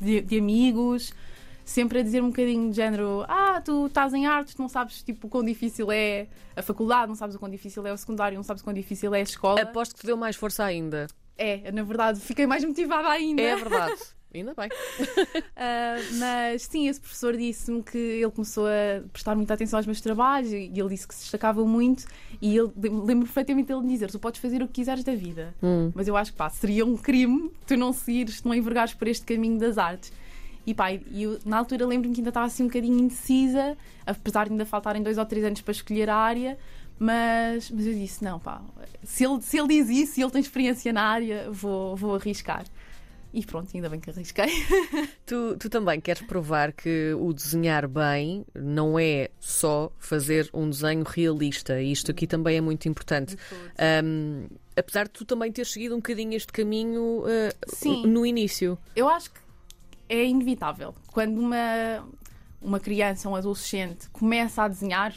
de, 0.01 0.21
de 0.21 0.37
amigos, 0.39 1.13
sempre 1.63 1.99
a 1.99 2.03
dizer 2.03 2.21
um 2.21 2.27
bocadinho 2.27 2.69
de 2.69 2.75
género: 2.75 3.23
Ah, 3.29 3.61
tu 3.63 3.87
estás 3.87 4.13
em 4.13 4.25
artes, 4.25 4.57
não 4.57 4.67
sabes 4.67 5.01
tipo, 5.03 5.27
o 5.27 5.29
quão 5.29 5.43
difícil 5.43 5.89
é 5.91 6.27
a 6.55 6.61
faculdade, 6.61 7.07
não 7.07 7.15
sabes 7.15 7.35
o 7.35 7.39
quão 7.39 7.49
difícil 7.49 7.85
é 7.87 7.93
o 7.93 7.97
secundário, 7.97 8.35
não 8.35 8.43
sabes 8.43 8.61
o 8.61 8.63
quão 8.65 8.73
difícil 8.73 9.13
é 9.15 9.19
a 9.19 9.23
escola. 9.23 9.61
Aposto 9.61 9.95
que 9.95 10.01
te 10.01 10.07
deu 10.07 10.17
mais 10.17 10.35
força 10.35 10.63
ainda. 10.65 11.07
É, 11.37 11.71
na 11.71 11.83
verdade, 11.83 12.19
fiquei 12.19 12.45
mais 12.47 12.63
motivada 12.63 13.09
ainda. 13.09 13.41
É 13.41 13.55
verdade. 13.57 14.01
Ainda 14.33 14.53
bem. 14.53 14.69
Ah, 15.55 15.95
mas 16.19 16.63
sim, 16.63 16.87
esse 16.89 16.99
professor 16.99 17.37
disse-me 17.37 17.81
que 17.81 17.97
ele 17.97 18.31
começou 18.31 18.67
a 18.67 19.01
prestar 19.11 19.33
muita 19.35 19.53
atenção 19.53 19.79
aos 19.79 19.85
meus 19.85 20.01
trabalhos 20.01 20.51
e 20.51 20.71
ele 20.75 20.89
disse 20.89 21.07
que 21.07 21.15
se 21.15 21.21
destacava 21.21 21.63
muito. 21.65 22.05
E 22.41 22.57
ele 22.57 22.69
lembro 22.77 23.25
perfeitamente 23.25 23.67
dele 23.69 23.87
dizer: 23.87 24.11
Tu 24.11 24.19
podes 24.19 24.41
fazer 24.41 24.61
o 24.61 24.67
que 24.67 24.73
quiseres 24.73 25.03
da 25.05 25.15
vida, 25.15 25.55
Hum. 25.63 25.91
mas 25.95 26.07
eu 26.07 26.17
acho 26.17 26.31
que 26.33 26.37
pá, 26.37 26.49
seria 26.49 26.85
um 26.85 26.97
crime 26.97 27.49
tu 27.65 27.77
não 27.77 27.93
seguires, 27.93 28.41
tu 28.41 28.47
não 28.49 28.55
envergares 28.55 28.93
por 28.93 29.07
este 29.07 29.25
caminho 29.25 29.57
das 29.57 29.77
artes. 29.77 30.11
E 30.67 30.73
pá, 30.73 30.91
eu, 30.93 31.39
na 31.45 31.57
altura 31.59 31.85
lembro-me 31.85 32.13
que 32.13 32.19
ainda 32.21 32.31
estava 32.31 32.47
assim 32.47 32.63
um 32.63 32.67
bocadinho 32.67 32.99
indecisa, 32.99 33.77
apesar 34.05 34.45
de 34.47 34.51
ainda 34.51 34.65
faltarem 34.65 35.01
dois 35.01 35.17
ou 35.17 35.25
três 35.25 35.45
anos 35.45 35.61
para 35.61 35.71
escolher 35.71 36.09
a 36.09 36.15
área. 36.17 36.57
Mas, 36.97 37.69
mas 37.71 37.85
eu 37.85 37.93
disse: 37.93 38.23
não, 38.23 38.39
pá, 38.39 38.61
se 39.03 39.25
ele, 39.25 39.41
se 39.41 39.57
ele 39.57 39.67
diz 39.67 39.89
isso, 39.89 40.13
se 40.13 40.21
ele 40.21 40.31
tem 40.31 40.41
experiência 40.41 40.93
na 40.93 41.03
área, 41.03 41.51
vou, 41.51 41.95
vou 41.95 42.15
arriscar. 42.15 42.65
E 43.35 43.45
pronto, 43.45 43.69
ainda 43.75 43.89
bem 43.89 43.99
que 43.99 44.09
arrisquei. 44.09 44.45
Tu, 45.25 45.57
tu 45.57 45.69
também 45.69 45.99
queres 45.99 46.21
provar 46.21 46.71
que 46.71 47.13
o 47.19 47.33
desenhar 47.33 47.87
bem 47.87 48.45
não 48.53 48.97
é 48.97 49.29
só 49.39 49.91
fazer 49.97 50.49
um 50.53 50.69
desenho 50.69 51.03
realista. 51.03 51.81
E 51.81 51.91
isto 51.91 52.11
aqui 52.11 52.27
também 52.27 52.57
é 52.57 52.61
muito 52.61 52.87
importante. 52.87 53.35
Um, 54.03 54.47
apesar 54.75 55.05
de 55.05 55.09
tu 55.09 55.25
também 55.25 55.51
teres 55.51 55.71
seguido 55.71 55.95
um 55.95 55.97
bocadinho 55.97 56.33
este 56.33 56.53
caminho 56.53 57.23
uh, 57.23 57.25
Sim. 57.67 58.05
no 58.05 58.25
início. 58.25 58.77
Eu 58.95 59.09
acho 59.09 59.31
que 59.31 59.39
é 60.07 60.23
inevitável. 60.23 60.93
Quando 61.11 61.39
uma, 61.39 62.07
uma 62.61 62.79
criança, 62.79 63.27
um 63.27 63.35
adolescente, 63.35 64.07
começa 64.11 64.63
a 64.63 64.67
desenhar, 64.67 65.13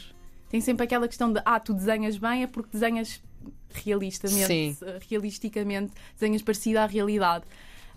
tem 0.49 0.59
sempre 0.61 0.83
aquela 0.83 1.07
questão 1.07 1.31
de 1.31 1.41
ah, 1.45 1.59
tu 1.59 1.73
desenhas 1.73 2.17
bem, 2.17 2.43
é 2.43 2.47
porque 2.47 2.69
desenhas 2.73 3.21
realistamente, 3.73 4.47
Sim. 4.47 4.77
eh, 4.81 4.99
realisticamente, 5.09 5.93
desenhas 6.19 6.41
parecido 6.41 6.79
à 6.79 6.85
realidade. 6.85 7.45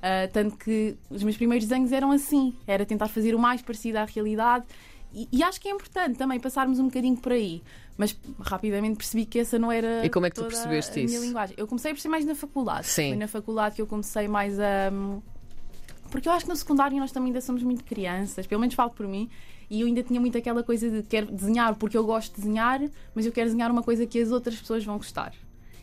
Ah, 0.02 0.28
tanto 0.32 0.56
que 0.56 0.96
os 1.08 1.22
meus 1.22 1.36
primeiros 1.36 1.66
desenhos 1.66 1.92
eram 1.92 2.10
assim, 2.10 2.54
era 2.66 2.84
tentar 2.84 3.08
fazer 3.08 3.34
o 3.34 3.38
mais 3.38 3.62
parecido 3.62 3.98
à 3.98 4.04
realidade. 4.04 4.64
E, 5.14 5.28
e 5.30 5.42
acho 5.42 5.60
que 5.60 5.68
é 5.68 5.70
importante 5.70 6.16
também 6.16 6.40
passarmos 6.40 6.78
um 6.78 6.86
bocadinho 6.86 7.16
por 7.16 7.32
aí. 7.32 7.62
Mas 7.96 8.16
rapidamente 8.40 8.96
percebi 8.96 9.26
que 9.26 9.38
essa 9.38 9.58
não 9.58 9.70
era. 9.70 10.04
E 10.04 10.08
como 10.08 10.26
é 10.26 10.30
que 10.30 10.36
tu 10.36 10.44
percebeste 10.44 10.92
a 10.98 11.04
minha 11.04 11.18
isso? 11.18 11.26
linguagem. 11.26 11.54
Eu 11.58 11.66
comecei 11.66 11.90
a 11.90 11.94
perceber 11.94 12.10
mais 12.10 12.24
na 12.24 12.34
faculdade. 12.34 12.86
Sim. 12.86 13.10
Foi 13.10 13.16
na 13.18 13.28
faculdade 13.28 13.76
que 13.76 13.82
eu 13.82 13.86
comecei 13.86 14.26
mais 14.26 14.58
a. 14.58 14.90
Porque 16.12 16.28
eu 16.28 16.32
acho 16.32 16.44
que 16.44 16.50
no 16.50 16.56
secundário 16.56 16.96
nós 16.98 17.10
também 17.10 17.28
ainda 17.28 17.40
somos 17.40 17.62
muito 17.62 17.82
crianças, 17.82 18.46
pelo 18.46 18.60
menos 18.60 18.74
falo 18.74 18.90
por 18.90 19.08
mim, 19.08 19.30
e 19.70 19.80
eu 19.80 19.86
ainda 19.86 20.02
tinha 20.02 20.20
muito 20.20 20.36
aquela 20.36 20.62
coisa 20.62 20.90
de 20.90 21.02
quero 21.02 21.32
desenhar 21.32 21.74
porque 21.76 21.96
eu 21.96 22.04
gosto 22.04 22.34
de 22.34 22.42
desenhar, 22.42 22.82
mas 23.14 23.24
eu 23.24 23.32
quero 23.32 23.46
desenhar 23.48 23.70
uma 23.70 23.82
coisa 23.82 24.06
que 24.06 24.20
as 24.20 24.30
outras 24.30 24.56
pessoas 24.56 24.84
vão 24.84 24.98
gostar. 24.98 25.32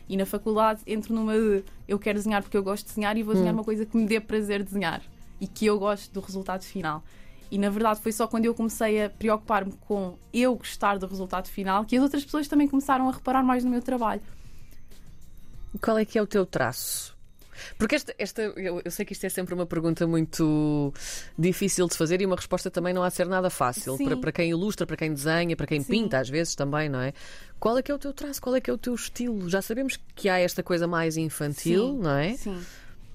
E 0.08 0.16
na 0.16 0.24
faculdade 0.24 0.82
entro 0.86 1.12
numa 1.12 1.32
de 1.34 1.64
eu 1.88 1.98
quero 1.98 2.16
desenhar 2.16 2.42
porque 2.42 2.56
eu 2.56 2.62
gosto 2.62 2.84
de 2.84 2.90
desenhar 2.90 3.16
e 3.16 3.24
vou 3.24 3.34
desenhar 3.34 3.52
uma 3.52 3.64
coisa 3.64 3.84
que 3.84 3.96
me 3.96 4.06
dê 4.06 4.20
prazer 4.20 4.62
desenhar 4.62 5.02
e 5.40 5.48
que 5.48 5.66
eu 5.66 5.76
gosto 5.80 6.12
do 6.12 6.20
resultado 6.20 6.62
final. 6.62 7.02
E 7.50 7.58
na 7.58 7.68
verdade 7.68 8.00
foi 8.00 8.12
só 8.12 8.28
quando 8.28 8.44
eu 8.44 8.54
comecei 8.54 9.04
a 9.04 9.10
preocupar-me 9.10 9.72
com 9.80 10.16
eu 10.32 10.54
gostar 10.54 10.96
do 10.96 11.08
resultado 11.08 11.48
final 11.48 11.84
que 11.84 11.96
as 11.96 12.02
outras 12.04 12.24
pessoas 12.24 12.46
também 12.46 12.68
começaram 12.68 13.08
a 13.08 13.12
reparar 13.12 13.42
mais 13.42 13.64
no 13.64 13.70
meu 13.70 13.82
trabalho. 13.82 14.22
Qual 15.82 15.98
é 15.98 16.04
que 16.04 16.16
é 16.16 16.22
o 16.22 16.26
teu 16.26 16.46
traço? 16.46 17.18
Porque 17.78 17.94
esta, 17.94 18.14
esta 18.18 18.42
eu, 18.42 18.80
eu 18.84 18.90
sei 18.90 19.04
que 19.04 19.12
isto 19.12 19.24
é 19.24 19.28
sempre 19.28 19.54
uma 19.54 19.66
pergunta 19.66 20.06
muito 20.06 20.92
difícil 21.38 21.86
de 21.88 21.96
fazer 21.96 22.20
e 22.20 22.26
uma 22.26 22.36
resposta 22.36 22.70
também 22.70 22.92
não 22.92 23.02
há 23.02 23.08
de 23.08 23.14
ser 23.14 23.26
nada 23.26 23.50
fácil 23.50 23.96
para, 23.98 24.16
para 24.16 24.32
quem 24.32 24.50
ilustra, 24.50 24.86
para 24.86 24.96
quem 24.96 25.12
desenha, 25.12 25.56
para 25.56 25.66
quem 25.66 25.80
Sim. 25.80 25.90
pinta, 25.90 26.18
às 26.18 26.28
vezes 26.28 26.54
também, 26.54 26.88
não 26.88 27.00
é? 27.00 27.12
Qual 27.58 27.76
é 27.76 27.82
que 27.82 27.92
é 27.92 27.94
o 27.94 27.98
teu 27.98 28.12
traço? 28.12 28.40
Qual 28.40 28.56
é 28.56 28.60
que 28.60 28.70
é 28.70 28.72
o 28.72 28.78
teu 28.78 28.94
estilo? 28.94 29.48
Já 29.48 29.60
sabemos 29.60 29.98
que 30.14 30.28
há 30.28 30.38
esta 30.38 30.62
coisa 30.62 30.86
mais 30.86 31.16
infantil, 31.16 31.92
Sim, 31.92 31.98
não 31.98 32.10
é? 32.10 32.34
Sim. 32.34 32.60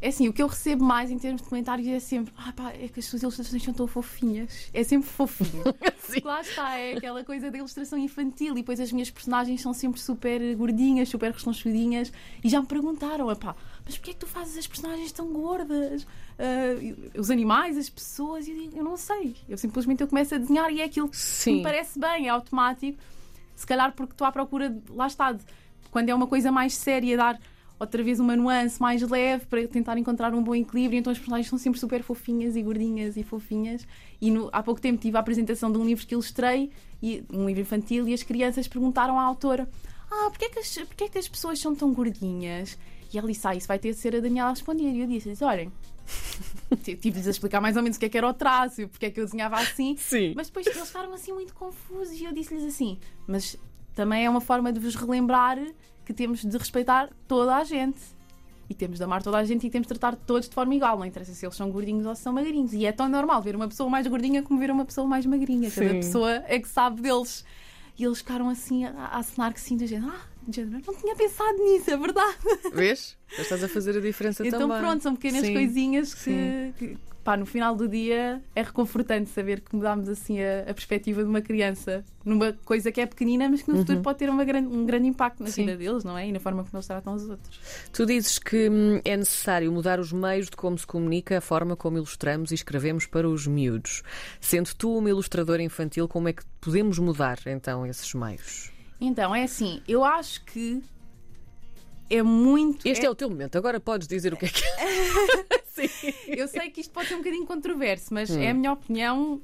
É 0.06 0.10
assim, 0.10 0.28
o 0.28 0.34
que 0.34 0.44
eu 0.44 0.46
recebo 0.46 0.84
mais 0.84 1.10
em 1.10 1.18
termos 1.18 1.42
de 1.42 1.48
comentários 1.48 1.88
é 1.88 2.00
sempre 2.00 2.32
ah, 2.38 2.54
pá, 2.54 2.72
é 2.74 2.88
que 2.88 3.00
as 3.00 3.06
suas 3.06 3.24
ilustrações 3.24 3.64
são 3.64 3.74
tão 3.74 3.88
fofinhas. 3.88 4.70
É 4.72 4.84
sempre 4.84 5.10
fofinho. 5.10 5.64
Lá 6.24 6.42
está, 6.42 6.78
é 6.78 6.94
aquela 6.94 7.24
coisa 7.24 7.50
da 7.50 7.58
ilustração 7.58 7.98
infantil 7.98 8.54
e 8.54 8.58
depois 8.58 8.80
as 8.80 8.92
minhas 8.92 9.10
personagens 9.10 9.62
são 9.62 9.74
sempre 9.74 10.00
super 10.00 10.56
gordinhas, 10.56 11.10
super 11.10 11.32
rechonchudinhas 11.32 12.12
e 12.44 12.50
já 12.50 12.62
me 12.62 12.68
perguntaram, 12.68 13.32
epá, 13.32 13.56
mas 13.86 13.96
porquê 13.98 14.12
é 14.12 14.14
que 14.14 14.20
tu 14.20 14.28
fazes 14.28 14.58
as 14.58 14.68
personagens 14.68 15.12
tão 15.12 15.32
gordas? 15.32 16.06
Ah, 16.40 17.20
os 17.20 17.30
animais, 17.30 17.78
as 17.78 17.90
pessoas? 17.90 18.48
Eu 18.48 18.56
eu 18.76 18.84
não 18.84 18.98
sei. 18.98 19.36
Eu 19.48 19.58
simplesmente 19.58 20.02
eu 20.02 20.08
começo 20.08 20.36
a 20.36 20.38
desenhar 20.38 20.72
e 20.72 20.82
é 20.82 20.84
aquilo 20.86 21.08
que 21.10 21.18
Sim. 21.18 21.58
me 21.58 21.64
parece 21.64 21.98
bem, 22.00 22.28
é 22.28 22.30
automático. 22.30 22.98
Se 23.56 23.66
calhar 23.66 23.94
porque 23.94 24.14
estou 24.14 24.28
à 24.28 24.32
procura, 24.32 24.70
de, 24.70 24.92
lá 24.92 25.08
está, 25.08 25.32
de, 25.32 25.44
quando 25.92 26.10
é 26.10 26.16
uma 26.16 26.28
coisa 26.28 26.52
mais 26.52 26.74
séria, 26.74 27.16
dar 27.16 27.40
outra 27.80 28.02
vez 28.04 28.20
uma 28.20 28.36
nuance 28.36 28.82
mais 28.82 29.02
leve 29.02 29.46
para 29.46 29.68
tentar 29.68 29.98
encontrar 29.98 30.34
um 30.34 30.42
bom 30.44 30.56
equilíbrio. 30.56 30.98
Então 31.00 31.12
as 31.12 31.18
personagens 31.20 31.48
são 31.50 31.58
sempre 31.60 31.80
super 31.80 32.02
fofinhas 32.04 32.56
e 32.56 32.62
gordinhas 32.62 33.16
e 33.18 33.24
fofinhas. 33.24 33.88
E 34.20 34.32
no- 34.32 34.50
há 34.52 34.62
pouco 34.64 34.82
tempo 34.82 35.00
tive 35.00 35.16
a 35.16 35.20
apresentação 35.20 35.72
de 35.72 35.78
um 35.78 35.86
livro 35.86 36.06
que 36.06 36.14
ilustrei, 36.16 36.72
e, 37.04 37.24
um 37.32 37.46
livro 37.46 37.62
infantil, 37.62 38.08
e 38.08 38.14
as 38.14 38.24
crianças 38.24 38.68
perguntaram 38.68 39.20
à 39.20 39.24
autora: 39.24 39.70
Ah, 40.12 40.30
porquê 40.30 40.46
é 40.46 40.50
que 40.50 40.60
as, 40.60 40.74
porquê 40.78 41.04
é 41.06 41.10
que 41.10 41.18
as 41.18 41.28
pessoas 41.28 41.60
são 41.60 41.76
tão 41.76 41.94
gordinhas? 41.94 42.78
E 43.14 43.18
ela 43.18 43.28
disse: 43.28 43.48
Ah, 43.48 43.56
isso 43.56 43.68
vai 43.68 43.80
ter 43.80 43.92
de 43.92 43.98
ser 43.98 44.16
a 44.16 44.20
Daniela 44.20 44.50
a 44.50 44.54
responder. 44.54 44.90
E 44.90 45.02
eu 45.02 45.08
disse-lhes: 45.08 45.42
Olhem. 45.42 45.72
Tive-lhes 46.84 47.28
a 47.28 47.32
explicar 47.32 47.60
mais 47.60 47.76
ou 47.76 47.82
menos 47.82 47.98
o 47.98 48.00
que 48.00 48.06
é 48.06 48.10
que 48.10 48.18
era 48.18 48.28
o 48.28 48.34
traço 48.34 48.82
e 48.82 48.88
porque 48.88 49.08
é 49.08 49.12
que 49.12 49.20
eu 49.20 49.26
desenhava 49.26 49.58
assim. 49.58 49.96
Sim. 49.98 50.34
Mas 50.36 50.48
depois 50.48 50.68
eles 50.68 50.88
ficaram 50.88 51.12
assim 51.14 51.34
muito 51.34 51.54
confusos 51.54 52.20
e 52.20 52.26
eu 52.26 52.34
disse-lhes 52.34 52.64
assim: 52.64 53.00
Mas 53.28 53.58
também 53.96 54.26
é 54.26 54.30
uma 54.30 54.42
forma 54.42 54.72
de 54.72 54.80
vos 54.80 54.96
relembrar 54.96 55.58
que 56.06 56.14
temos 56.14 56.44
de 56.44 56.58
respeitar 56.58 57.10
toda 57.28 57.56
a 57.56 57.64
gente. 57.64 58.00
E 58.68 58.74
temos 58.74 58.98
de 58.98 59.04
amar 59.04 59.22
toda 59.22 59.38
a 59.38 59.44
gente 59.44 59.68
e 59.68 59.70
temos 59.70 59.88
de 59.88 59.94
tratar 59.94 60.16
todos 60.16 60.50
de 60.50 60.56
forma 60.56 60.74
igual. 60.74 60.98
Não 60.98 61.06
interessa 61.06 61.34
se 61.34 61.46
eles 61.46 61.56
são 61.56 61.70
gordinhos 61.70 62.06
ou 62.06 62.16
se 62.16 62.24
são 62.24 62.34
magrinhos. 62.34 62.74
E 62.74 62.86
é 62.86 62.92
tão 62.92 63.08
normal 63.08 63.40
ver 63.42 63.56
uma 63.56 63.68
pessoa 63.68 63.88
mais 63.90 64.08
gordinha 64.08 64.42
como 64.42 64.60
ver 64.60 64.72
uma 64.72 64.86
pessoa 64.86 65.06
mais 65.06 65.24
magrinha. 65.26 65.70
Cada 65.70 65.90
Sim. 65.90 65.96
pessoa 65.96 66.44
é 66.48 66.60
que 66.60 66.68
sabe 66.68 67.02
deles. 67.02 67.46
E 67.98 68.04
eles 68.04 68.18
ficaram 68.18 68.50
assim 68.50 68.86
a, 68.86 68.92
a 68.92 69.20
assinar 69.20 69.54
que 69.54 69.62
sim, 69.62 69.78
do 69.78 69.86
género, 69.86 70.12
ah, 70.12 70.22
género, 70.54 70.82
não 70.86 70.96
tinha 70.96 71.16
pensado 71.16 71.58
nisso, 71.64 71.92
é 71.92 71.98
verdade. 71.98 72.38
Vês? 72.74 73.18
Já 73.36 73.42
estás 73.44 73.64
a 73.64 73.68
fazer 73.68 73.98
a 73.98 74.02
diferença 74.02 74.46
Então 74.48 74.60
também. 74.62 74.80
pronto, 74.80 75.02
são 75.04 75.16
pequenas 75.16 75.42
Sim. 75.46 75.54
coisinhas 75.54 76.14
que, 76.14 76.74
que, 76.78 76.98
pá, 77.24 77.36
no 77.36 77.46
final 77.46 77.76
do 77.76 77.88
dia 77.88 78.42
é 78.56 78.62
reconfortante 78.62 79.30
saber 79.30 79.60
que 79.62 79.76
mudámos 79.76 80.08
assim 80.08 80.40
a, 80.42 80.62
a 80.62 80.74
perspectiva 80.74 81.22
de 81.24 81.30
uma 81.30 81.42
criança 81.42 82.06
numa 82.24 82.54
coisa 82.64 82.92
que 82.92 83.02
é 83.02 83.06
pequenina, 83.06 83.50
mas 83.50 83.62
que 83.62 83.70
no 83.72 83.78
futuro 83.78 84.02
pode 84.02 84.20
ter 84.20 84.30
uma 84.30 84.44
grande, 84.46 84.68
um 84.74 84.86
grande 84.86 85.08
impacto 85.08 85.40
na 85.42 85.48
Uhum. 85.48 85.52
Sim. 85.52 85.66
vida 85.66 85.78
deles, 85.78 86.04
não 86.04 86.18
é? 86.18 86.28
E 86.28 86.32
na 86.32 86.40
forma 86.40 86.64
como 86.64 86.76
eles 86.78 86.88
tratam 86.88 87.14
os 87.16 87.28
outros. 87.30 87.60
Tu 87.92 88.06
dizes 88.06 88.40
que 88.40 88.70
hum, 88.70 89.02
é 89.04 89.18
necessário 89.18 89.72
mudar 89.72 90.00
os 90.00 90.12
meios 90.14 90.50
de 90.50 90.56
como 90.56 90.78
se 90.78 90.88
comunica, 90.88 91.38
a 91.38 91.42
forma 91.42 91.76
como 91.76 91.98
ilustramos 91.98 92.52
e 92.52 92.56
escrevemos 92.56 93.06
para 93.06 93.28
os 93.28 93.46
miúdos. 93.48 94.02
Sendo 94.40 94.74
tu 94.76 94.98
uma 94.98 95.10
ilustradora 95.10 95.62
infantil, 95.62 96.08
como 96.08 96.30
é 96.30 96.34
que 96.34 96.44
podemos 96.62 97.00
mudar 97.00 97.40
então 97.48 97.86
esses 97.86 98.14
meios? 98.14 98.72
Então, 99.06 99.34
é 99.36 99.44
assim, 99.44 99.82
eu 99.88 100.04
acho 100.04 100.44
que 100.46 100.82
é 102.10 102.22
muito. 102.22 102.88
Este 102.88 103.04
é- 103.04 103.08
é 103.08 103.10
o 103.10 103.16
teu 103.16 103.30
momento, 103.30 103.58
agora 103.58 103.80
podes 103.80 104.08
dizer 104.08 104.34
o 104.34 104.38
que 104.38 104.46
é 104.46 104.50
que 104.50 104.64
é. 104.64 104.76
Sim. 105.76 105.90
Eu 106.28 106.48
sei 106.48 106.70
que 106.70 106.80
isto 106.82 106.92
pode 106.92 107.08
ser 107.08 107.16
um 107.16 107.18
bocadinho 107.20 107.46
controverso, 107.46 108.14
mas 108.14 108.30
Hum. 108.30 108.40
é 108.40 108.50
a 108.52 108.54
minha 108.54 108.72
opinião, 108.72 109.42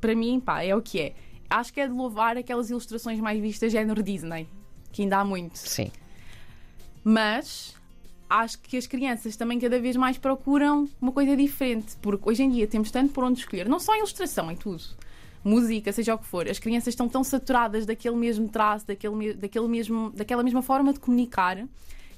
para 0.00 0.14
mim, 0.14 0.40
pá, 0.40 0.62
é 0.62 0.74
o 0.74 0.82
que 0.82 1.00
é. 1.00 1.14
Acho 1.48 1.72
que 1.72 1.80
é 1.80 1.86
de 1.86 1.92
louvar 1.92 2.36
aquelas 2.36 2.68
ilustrações 2.68 3.18
mais 3.20 3.40
vistas 3.40 3.70
género 3.72 4.02
Disney, 4.02 4.48
que 4.92 5.02
ainda 5.02 5.18
há 5.18 5.24
muito. 5.24 5.56
Sim. 5.56 5.90
Mas 7.04 7.74
acho 8.28 8.58
que 8.58 8.76
as 8.76 8.86
crianças 8.86 9.36
também 9.36 9.58
cada 9.58 9.80
vez 9.80 9.96
mais 9.96 10.18
procuram 10.18 10.88
uma 11.00 11.12
coisa 11.12 11.34
diferente, 11.36 11.96
porque 12.02 12.28
hoje 12.28 12.42
em 12.42 12.50
dia 12.50 12.66
temos 12.66 12.90
tanto 12.90 13.12
por 13.12 13.24
onde 13.24 13.38
escolher, 13.40 13.68
não 13.68 13.78
só 13.78 13.94
em 13.94 13.98
ilustração, 13.98 14.50
em 14.50 14.56
tudo. 14.56 14.82
Música, 15.48 15.92
seja 15.92 16.14
o 16.14 16.18
que 16.18 16.26
for, 16.26 16.48
as 16.48 16.58
crianças 16.58 16.88
estão 16.88 17.08
tão 17.08 17.24
saturadas 17.24 17.86
daquele 17.86 18.16
mesmo 18.16 18.48
traço, 18.48 18.86
daquele, 18.86 19.34
daquele 19.34 19.68
mesmo, 19.68 20.10
daquela 20.10 20.42
mesma 20.42 20.62
forma 20.62 20.92
de 20.92 21.00
comunicar, 21.00 21.66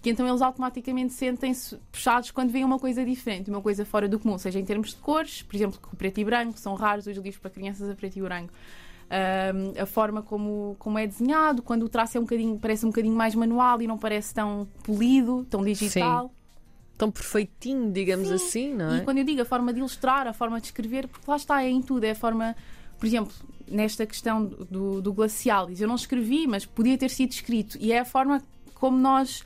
que 0.02 0.10
então 0.10 0.26
eles 0.26 0.40
automaticamente 0.40 1.12
sentem-se 1.12 1.76
puxados 1.92 2.30
quando 2.30 2.50
veem 2.50 2.64
uma 2.64 2.78
coisa 2.78 3.04
diferente, 3.04 3.50
uma 3.50 3.60
coisa 3.60 3.84
fora 3.84 4.08
do 4.08 4.18
comum, 4.18 4.38
seja 4.38 4.58
em 4.58 4.64
termos 4.64 4.90
de 4.90 4.96
cores, 4.96 5.42
por 5.42 5.54
exemplo, 5.54 5.78
preto 5.96 6.18
e 6.18 6.24
branco 6.24 6.58
são 6.58 6.74
raros 6.74 7.06
os 7.06 7.16
livros 7.16 7.36
para 7.36 7.50
crianças 7.50 7.88
a 7.88 7.94
preto 7.94 8.18
e 8.18 8.22
branco. 8.22 8.52
Ahm, 9.10 9.74
a 9.76 9.86
forma 9.86 10.22
como, 10.22 10.76
como 10.78 10.96
é 10.96 11.04
desenhado, 11.04 11.62
quando 11.62 11.82
o 11.82 11.88
traço 11.88 12.16
é 12.16 12.20
um 12.20 12.22
bocadinho, 12.22 12.56
parece 12.58 12.86
um 12.86 12.90
bocadinho 12.90 13.14
mais 13.14 13.34
manual 13.34 13.82
e 13.82 13.86
não 13.86 13.98
parece 13.98 14.32
tão 14.32 14.68
polido, 14.84 15.44
tão 15.50 15.64
digital. 15.64 16.32
Tão 16.96 17.10
perfeitinho, 17.10 17.90
digamos 17.90 18.28
Sim. 18.28 18.34
assim, 18.34 18.74
não 18.74 18.92
é? 18.92 18.98
E 18.98 19.00
quando 19.00 19.18
eu 19.18 19.24
digo 19.24 19.42
a 19.42 19.44
forma 19.44 19.72
de 19.72 19.80
ilustrar, 19.80 20.28
a 20.28 20.32
forma 20.32 20.60
de 20.60 20.66
escrever, 20.66 21.08
porque 21.08 21.28
lá 21.28 21.36
está, 21.36 21.60
é 21.64 21.68
em 21.68 21.82
tudo, 21.82 22.04
é 22.04 22.12
a 22.12 22.14
forma, 22.14 22.54
por 23.00 23.06
exemplo, 23.06 23.32
nesta 23.66 24.04
questão 24.04 24.44
do, 24.44 25.00
do 25.00 25.12
Glacialis, 25.12 25.80
eu 25.80 25.88
não 25.88 25.94
escrevi, 25.96 26.46
mas 26.46 26.66
podia 26.66 26.98
ter 26.98 27.08
sido 27.08 27.32
escrito, 27.32 27.78
e 27.80 27.92
é 27.92 28.00
a 28.00 28.04
forma 28.04 28.42
como 28.74 28.96
nós 28.98 29.42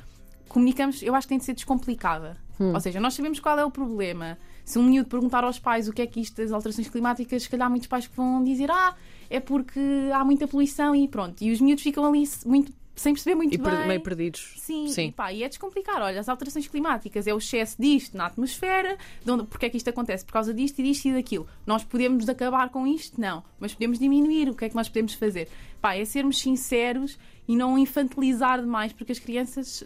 comunicamos, 0.48 1.02
eu 1.02 1.14
acho 1.14 1.26
que 1.26 1.30
tem 1.30 1.38
de 1.38 1.44
ser 1.44 1.54
descomplicada. 1.54 2.36
Ou 2.72 2.80
seja, 2.80 3.00
nós 3.00 3.14
sabemos 3.14 3.40
qual 3.40 3.58
é 3.58 3.64
o 3.64 3.70
problema. 3.70 4.38
Se 4.64 4.78
um 4.78 4.84
miúdo 4.84 5.08
perguntar 5.08 5.42
aos 5.44 5.58
pais 5.58 5.88
o 5.88 5.92
que 5.92 6.02
é 6.02 6.06
que 6.06 6.20
isto 6.20 6.36
das 6.36 6.52
alterações 6.52 6.88
climáticas, 6.88 7.42
se 7.42 7.48
calhar 7.48 7.66
há 7.66 7.70
muitos 7.70 7.88
pais 7.88 8.06
que 8.06 8.16
vão 8.16 8.42
dizer 8.44 8.70
ah, 8.70 8.94
é 9.28 9.40
porque 9.40 9.80
há 10.12 10.24
muita 10.24 10.46
poluição 10.46 10.94
e 10.94 11.08
pronto. 11.08 11.42
E 11.42 11.50
os 11.50 11.60
miúdos 11.60 11.82
ficam 11.82 12.04
ali 12.04 12.24
muito, 12.46 12.72
sem 12.96 13.12
perceber 13.12 13.34
muito 13.34 13.54
E 13.54 13.58
bem. 13.58 13.86
meio 13.88 14.00
perdidos. 14.00 14.54
Sim, 14.58 14.88
Sim. 14.88 15.08
E, 15.08 15.12
pá, 15.12 15.32
e 15.32 15.42
é 15.42 15.48
descomplicar. 15.48 16.00
Olha, 16.00 16.20
as 16.20 16.28
alterações 16.28 16.66
climáticas 16.68 17.26
é 17.26 17.34
o 17.34 17.38
excesso 17.38 17.76
disto 17.80 18.16
na 18.16 18.26
atmosfera, 18.26 18.96
de 19.24 19.30
onde, 19.30 19.44
porque 19.44 19.66
é 19.66 19.70
que 19.70 19.76
isto 19.76 19.88
acontece? 19.90 20.24
Por 20.24 20.32
causa 20.32 20.54
disto 20.54 20.78
e 20.78 20.82
disto 20.84 21.06
e 21.06 21.12
daquilo. 21.14 21.46
Nós 21.66 21.82
podemos 21.84 22.28
acabar 22.28 22.68
com 22.70 22.86
isto? 22.86 23.20
Não. 23.20 23.42
Mas 23.58 23.72
podemos 23.72 23.98
diminuir. 23.98 24.48
O 24.48 24.54
que 24.54 24.64
é 24.66 24.68
que 24.68 24.74
nós 24.76 24.88
podemos 24.88 25.14
fazer? 25.14 25.48
Pá, 25.80 25.94
é 25.96 26.04
sermos 26.04 26.38
sinceros 26.38 27.18
e 27.46 27.54
não 27.56 27.76
infantilizar 27.76 28.58
demais, 28.60 28.92
porque 28.92 29.12
as 29.12 29.18
crianças 29.18 29.84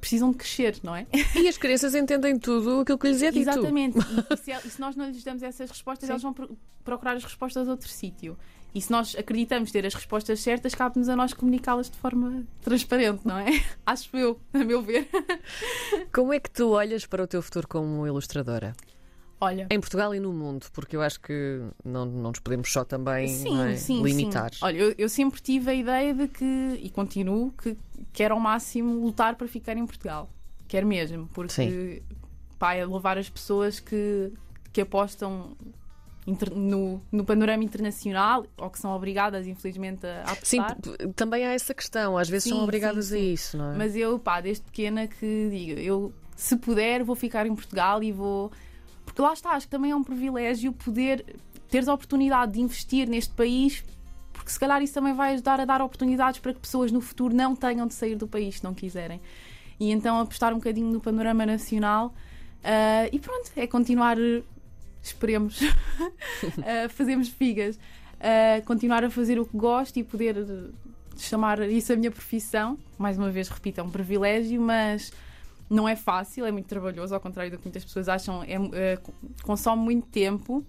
precisam 0.00 0.30
de 0.30 0.36
crescer, 0.36 0.76
não 0.82 0.94
é? 0.94 1.06
E 1.34 1.48
as 1.48 1.56
crianças 1.58 1.94
entendem 1.94 2.38
tudo 2.38 2.80
aquilo 2.80 2.98
que 2.98 3.08
lhes 3.08 3.20
é 3.22 3.30
dito. 3.32 3.48
Exatamente. 3.50 3.98
E, 3.98 4.34
e 4.34 4.36
se, 4.38 4.52
e 4.52 4.70
se 4.70 4.80
nós 4.80 4.94
não 4.94 5.06
lhes 5.08 5.24
damos 5.24 5.42
essas 5.42 5.68
respostas, 5.70 6.06
Sim. 6.06 6.12
eles 6.12 6.22
vão 6.22 6.32
pro- 6.32 6.56
procurar 6.84 7.16
as 7.16 7.24
respostas 7.24 7.66
a 7.66 7.70
outro 7.72 7.88
sítio. 7.88 8.36
E 8.74 8.80
se 8.80 8.90
nós 8.90 9.16
acreditamos 9.16 9.72
ter 9.72 9.84
as 9.84 9.94
respostas 9.94 10.40
certas, 10.40 10.74
cabe-nos 10.74 11.08
a 11.08 11.16
nós 11.16 11.32
comunicá-las 11.32 11.90
de 11.90 11.96
forma 11.98 12.44
transparente, 12.62 13.22
não 13.24 13.38
é? 13.38 13.46
Acho 13.84 14.16
eu, 14.16 14.40
a 14.52 14.58
meu 14.58 14.80
ver. 14.82 15.08
Como 16.12 16.32
é 16.32 16.38
que 16.38 16.50
tu 16.50 16.70
olhas 16.70 17.04
para 17.06 17.22
o 17.24 17.26
teu 17.26 17.42
futuro 17.42 17.66
como 17.66 18.06
ilustradora? 18.06 18.74
Olha, 19.42 19.66
Em 19.70 19.80
Portugal 19.80 20.14
e 20.14 20.20
no 20.20 20.34
mundo, 20.34 20.66
porque 20.70 20.94
eu 20.94 21.00
acho 21.00 21.18
que 21.18 21.62
não, 21.82 22.04
não 22.04 22.28
nos 22.28 22.40
podemos 22.40 22.70
só 22.70 22.84
também 22.84 23.26
sim, 23.26 23.58
é, 23.62 23.74
sim, 23.74 24.02
limitar. 24.02 24.52
sim. 24.52 24.58
Olha, 24.60 24.76
eu, 24.76 24.94
eu 24.98 25.08
sempre 25.08 25.40
tive 25.40 25.70
a 25.70 25.74
ideia 25.74 26.12
de 26.12 26.28
que, 26.28 26.44
e 26.78 26.90
continuo, 26.90 27.50
que 27.52 27.74
quero 28.12 28.34
ao 28.34 28.40
máximo 28.40 29.00
lutar 29.00 29.36
para 29.36 29.48
ficar 29.48 29.78
em 29.78 29.86
Portugal. 29.86 30.28
Quero 30.68 30.86
mesmo, 30.86 31.26
porque 31.32 32.02
pá, 32.58 32.74
é 32.74 32.84
louvar 32.84 33.16
as 33.16 33.30
pessoas 33.30 33.80
que, 33.80 34.30
que 34.74 34.82
apostam 34.82 35.56
no, 36.54 37.00
no 37.10 37.24
panorama 37.24 37.64
internacional 37.64 38.44
ou 38.56 38.70
que 38.70 38.78
são 38.78 38.94
obrigadas, 38.94 39.46
infelizmente, 39.46 40.06
a 40.06 40.34
Sim, 40.42 40.60
apostar. 40.60 40.76
p- 40.80 41.08
também 41.14 41.44
há 41.46 41.52
essa 41.52 41.74
questão. 41.74 42.16
Às 42.16 42.28
vezes 42.28 42.44
Sim, 42.44 42.50
são 42.50 42.64
obrigadas 42.64 43.06
sim, 43.06 43.14
a 43.14 43.18
sim. 43.18 43.32
isso, 43.32 43.56
não 43.56 43.72
é? 43.72 43.76
Mas 43.76 43.96
eu, 43.96 44.18
pá, 44.18 44.40
desde 44.40 44.62
pequena 44.64 45.06
que 45.06 45.48
digo, 45.50 45.80
eu, 45.80 46.12
se 46.36 46.56
puder, 46.56 47.02
vou 47.02 47.16
ficar 47.16 47.46
em 47.46 47.54
Portugal 47.54 48.02
e 48.02 48.12
vou. 48.12 48.52
Porque 49.04 49.20
lá 49.20 49.32
está, 49.32 49.50
acho 49.50 49.66
que 49.66 49.70
também 49.70 49.90
é 49.90 49.96
um 49.96 50.04
privilégio 50.04 50.72
poder 50.72 51.24
teres 51.68 51.88
a 51.88 51.94
oportunidade 51.94 52.52
de 52.52 52.60
investir 52.60 53.08
neste 53.08 53.32
país, 53.34 53.84
porque 54.32 54.50
se 54.50 54.58
calhar 54.58 54.82
isso 54.82 54.92
também 54.94 55.14
vai 55.14 55.34
ajudar 55.34 55.60
a 55.60 55.64
dar 55.64 55.80
oportunidades 55.80 56.40
para 56.40 56.52
que 56.52 56.60
pessoas 56.60 56.90
no 56.92 57.00
futuro 57.00 57.34
não 57.34 57.54
tenham 57.56 57.86
de 57.86 57.94
sair 57.94 58.16
do 58.16 58.26
país 58.28 58.56
se 58.58 58.64
não 58.64 58.74
quiserem. 58.74 59.20
E 59.78 59.90
então 59.90 60.18
apostar 60.20 60.52
um 60.52 60.56
bocadinho 60.56 60.92
no 60.92 61.00
panorama 61.00 61.46
nacional 61.46 62.12
ah, 62.62 63.08
e 63.10 63.18
pronto, 63.18 63.50
é 63.56 63.66
continuar, 63.66 64.16
esperemos, 65.02 65.60
a 66.84 66.88
fazermos 66.88 67.28
figas, 67.28 67.78
a 68.18 68.60
continuar 68.62 69.04
a 69.04 69.10
fazer 69.10 69.38
o 69.38 69.46
que 69.46 69.56
gosto 69.56 69.98
e 69.98 70.04
poder. 70.04 70.36
chamar 71.16 71.60
isso 71.68 71.92
a 71.92 71.96
minha 71.96 72.10
profissão. 72.10 72.78
Mais 72.98 73.18
uma 73.18 73.30
vez, 73.30 73.48
repito, 73.48 73.80
é 73.80 73.82
um 73.82 73.90
privilégio, 73.90 74.60
mas 74.60 75.12
não 75.68 75.88
é 75.88 75.94
fácil, 75.94 76.44
é 76.44 76.50
muito 76.50 76.66
trabalhoso, 76.66 77.14
ao 77.14 77.20
contrário 77.20 77.52
do 77.52 77.58
que 77.58 77.64
muitas 77.64 77.84
pessoas 77.84 78.08
acham, 78.08 78.42
é, 78.42 78.56
é, 78.72 78.98
consome 79.44 79.82
muito 79.82 80.06
tempo, 80.08 80.64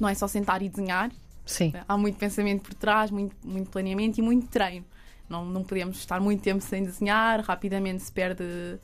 não 0.00 0.08
é 0.08 0.14
só 0.14 0.26
sentar 0.26 0.62
e 0.62 0.68
desenhar. 0.68 1.10
Sim. 1.44 1.72
Há 1.86 1.96
muito 1.96 2.16
pensamento 2.16 2.62
por 2.62 2.74
trás, 2.74 3.10
muito, 3.10 3.34
muito 3.44 3.70
planeamento 3.70 4.18
e 4.18 4.22
muito 4.22 4.48
treino. 4.48 4.84
Não, 5.28 5.44
não 5.44 5.62
podemos 5.62 5.98
estar 5.98 6.20
muito 6.20 6.42
tempo 6.42 6.62
sem 6.62 6.82
desenhar, 6.82 7.40
rapidamente 7.40 8.02
se 8.02 8.12
perde 8.12 8.78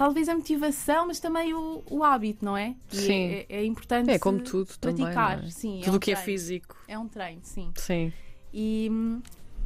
talvez 0.00 0.30
a 0.30 0.34
motivação, 0.34 1.08
mas 1.08 1.20
também 1.20 1.52
o, 1.52 1.82
o 1.90 2.02
hábito, 2.02 2.42
não 2.42 2.56
é? 2.56 2.74
E 2.90 2.96
sim. 2.96 3.26
É, 3.26 3.46
é, 3.50 3.64
importante 3.66 4.10
é 4.10 4.18
como 4.18 4.40
tudo 4.40 4.72
praticar. 4.80 5.36
Também, 5.36 5.48
é? 5.48 5.52
sim, 5.52 5.80
tudo 5.84 5.92
o 5.92 5.96
é 5.96 6.00
que 6.00 6.04
treino. 6.06 6.20
é 6.20 6.24
físico. 6.24 6.76
É 6.88 6.98
um 6.98 7.06
treino, 7.06 7.42
sim. 7.44 7.70
Sim. 7.76 8.10
E, 8.50 8.90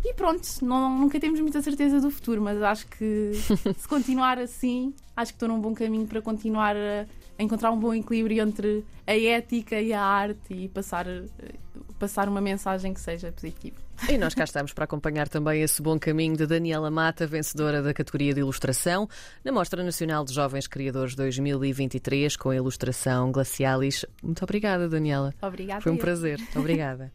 e 0.05 0.13
pronto, 0.15 0.45
não, 0.63 0.99
nunca 0.99 1.21
temos 1.21 1.39
muita 1.39 1.63
certeza 1.63 2.01
do 2.01 2.11
futuro, 2.11 2.43
mas 2.43 2.61
acho 2.61 2.85
que 2.89 3.31
se 3.79 3.87
continuar 3.87 4.41
assim, 4.41 4.93
acho 5.17 5.31
que 5.31 5.37
estou 5.37 5.49
num 5.49 5.61
bom 5.61 5.73
caminho 5.73 6.09
para 6.09 6.21
continuar 6.21 6.75
a 6.75 7.07
encontrar 7.41 7.71
um 7.71 7.79
bom 7.79 7.95
equilíbrio 7.95 8.43
entre 8.43 8.85
a 9.07 9.17
ética 9.17 9.81
e 9.81 9.93
a 9.93 10.03
arte 10.03 10.53
e 10.53 10.69
passar, 10.69 11.07
passar 11.97 12.29
uma 12.29 12.41
mensagem 12.41 12.93
que 12.93 13.01
seja 13.01 13.31
positiva. 13.31 13.84
E 14.09 14.19
nós 14.19 14.35
cá 14.35 14.45
estamos 14.45 14.73
para 14.73 14.85
acompanhar 14.85 15.29
também 15.29 15.63
esse 15.63 15.81
bom 15.81 15.99
caminho 15.99 16.37
de 16.37 16.47
Daniela 16.47 16.91
Mata, 16.91 17.27
vencedora 17.27 17.83
da 17.83 17.95
categoria 17.95 18.35
de 18.35 18.41
ilustração 18.41 19.09
na 19.43 19.51
Mostra 19.51 19.83
Nacional 19.83 20.25
de 20.25 20.35
Jovens 20.35 20.67
Criadores 20.67 21.15
2023 21.15 22.37
com 22.37 22.51
a 22.51 22.57
ilustração 22.57 23.33
Glacialis. 23.33 24.05
Muito 24.23 24.43
obrigada, 24.43 24.89
Daniela. 24.89 25.35
Obrigada. 25.41 25.81
Foi 25.81 25.93
um 25.93 25.97
prazer. 25.97 26.39
Obrigada. 26.55 27.13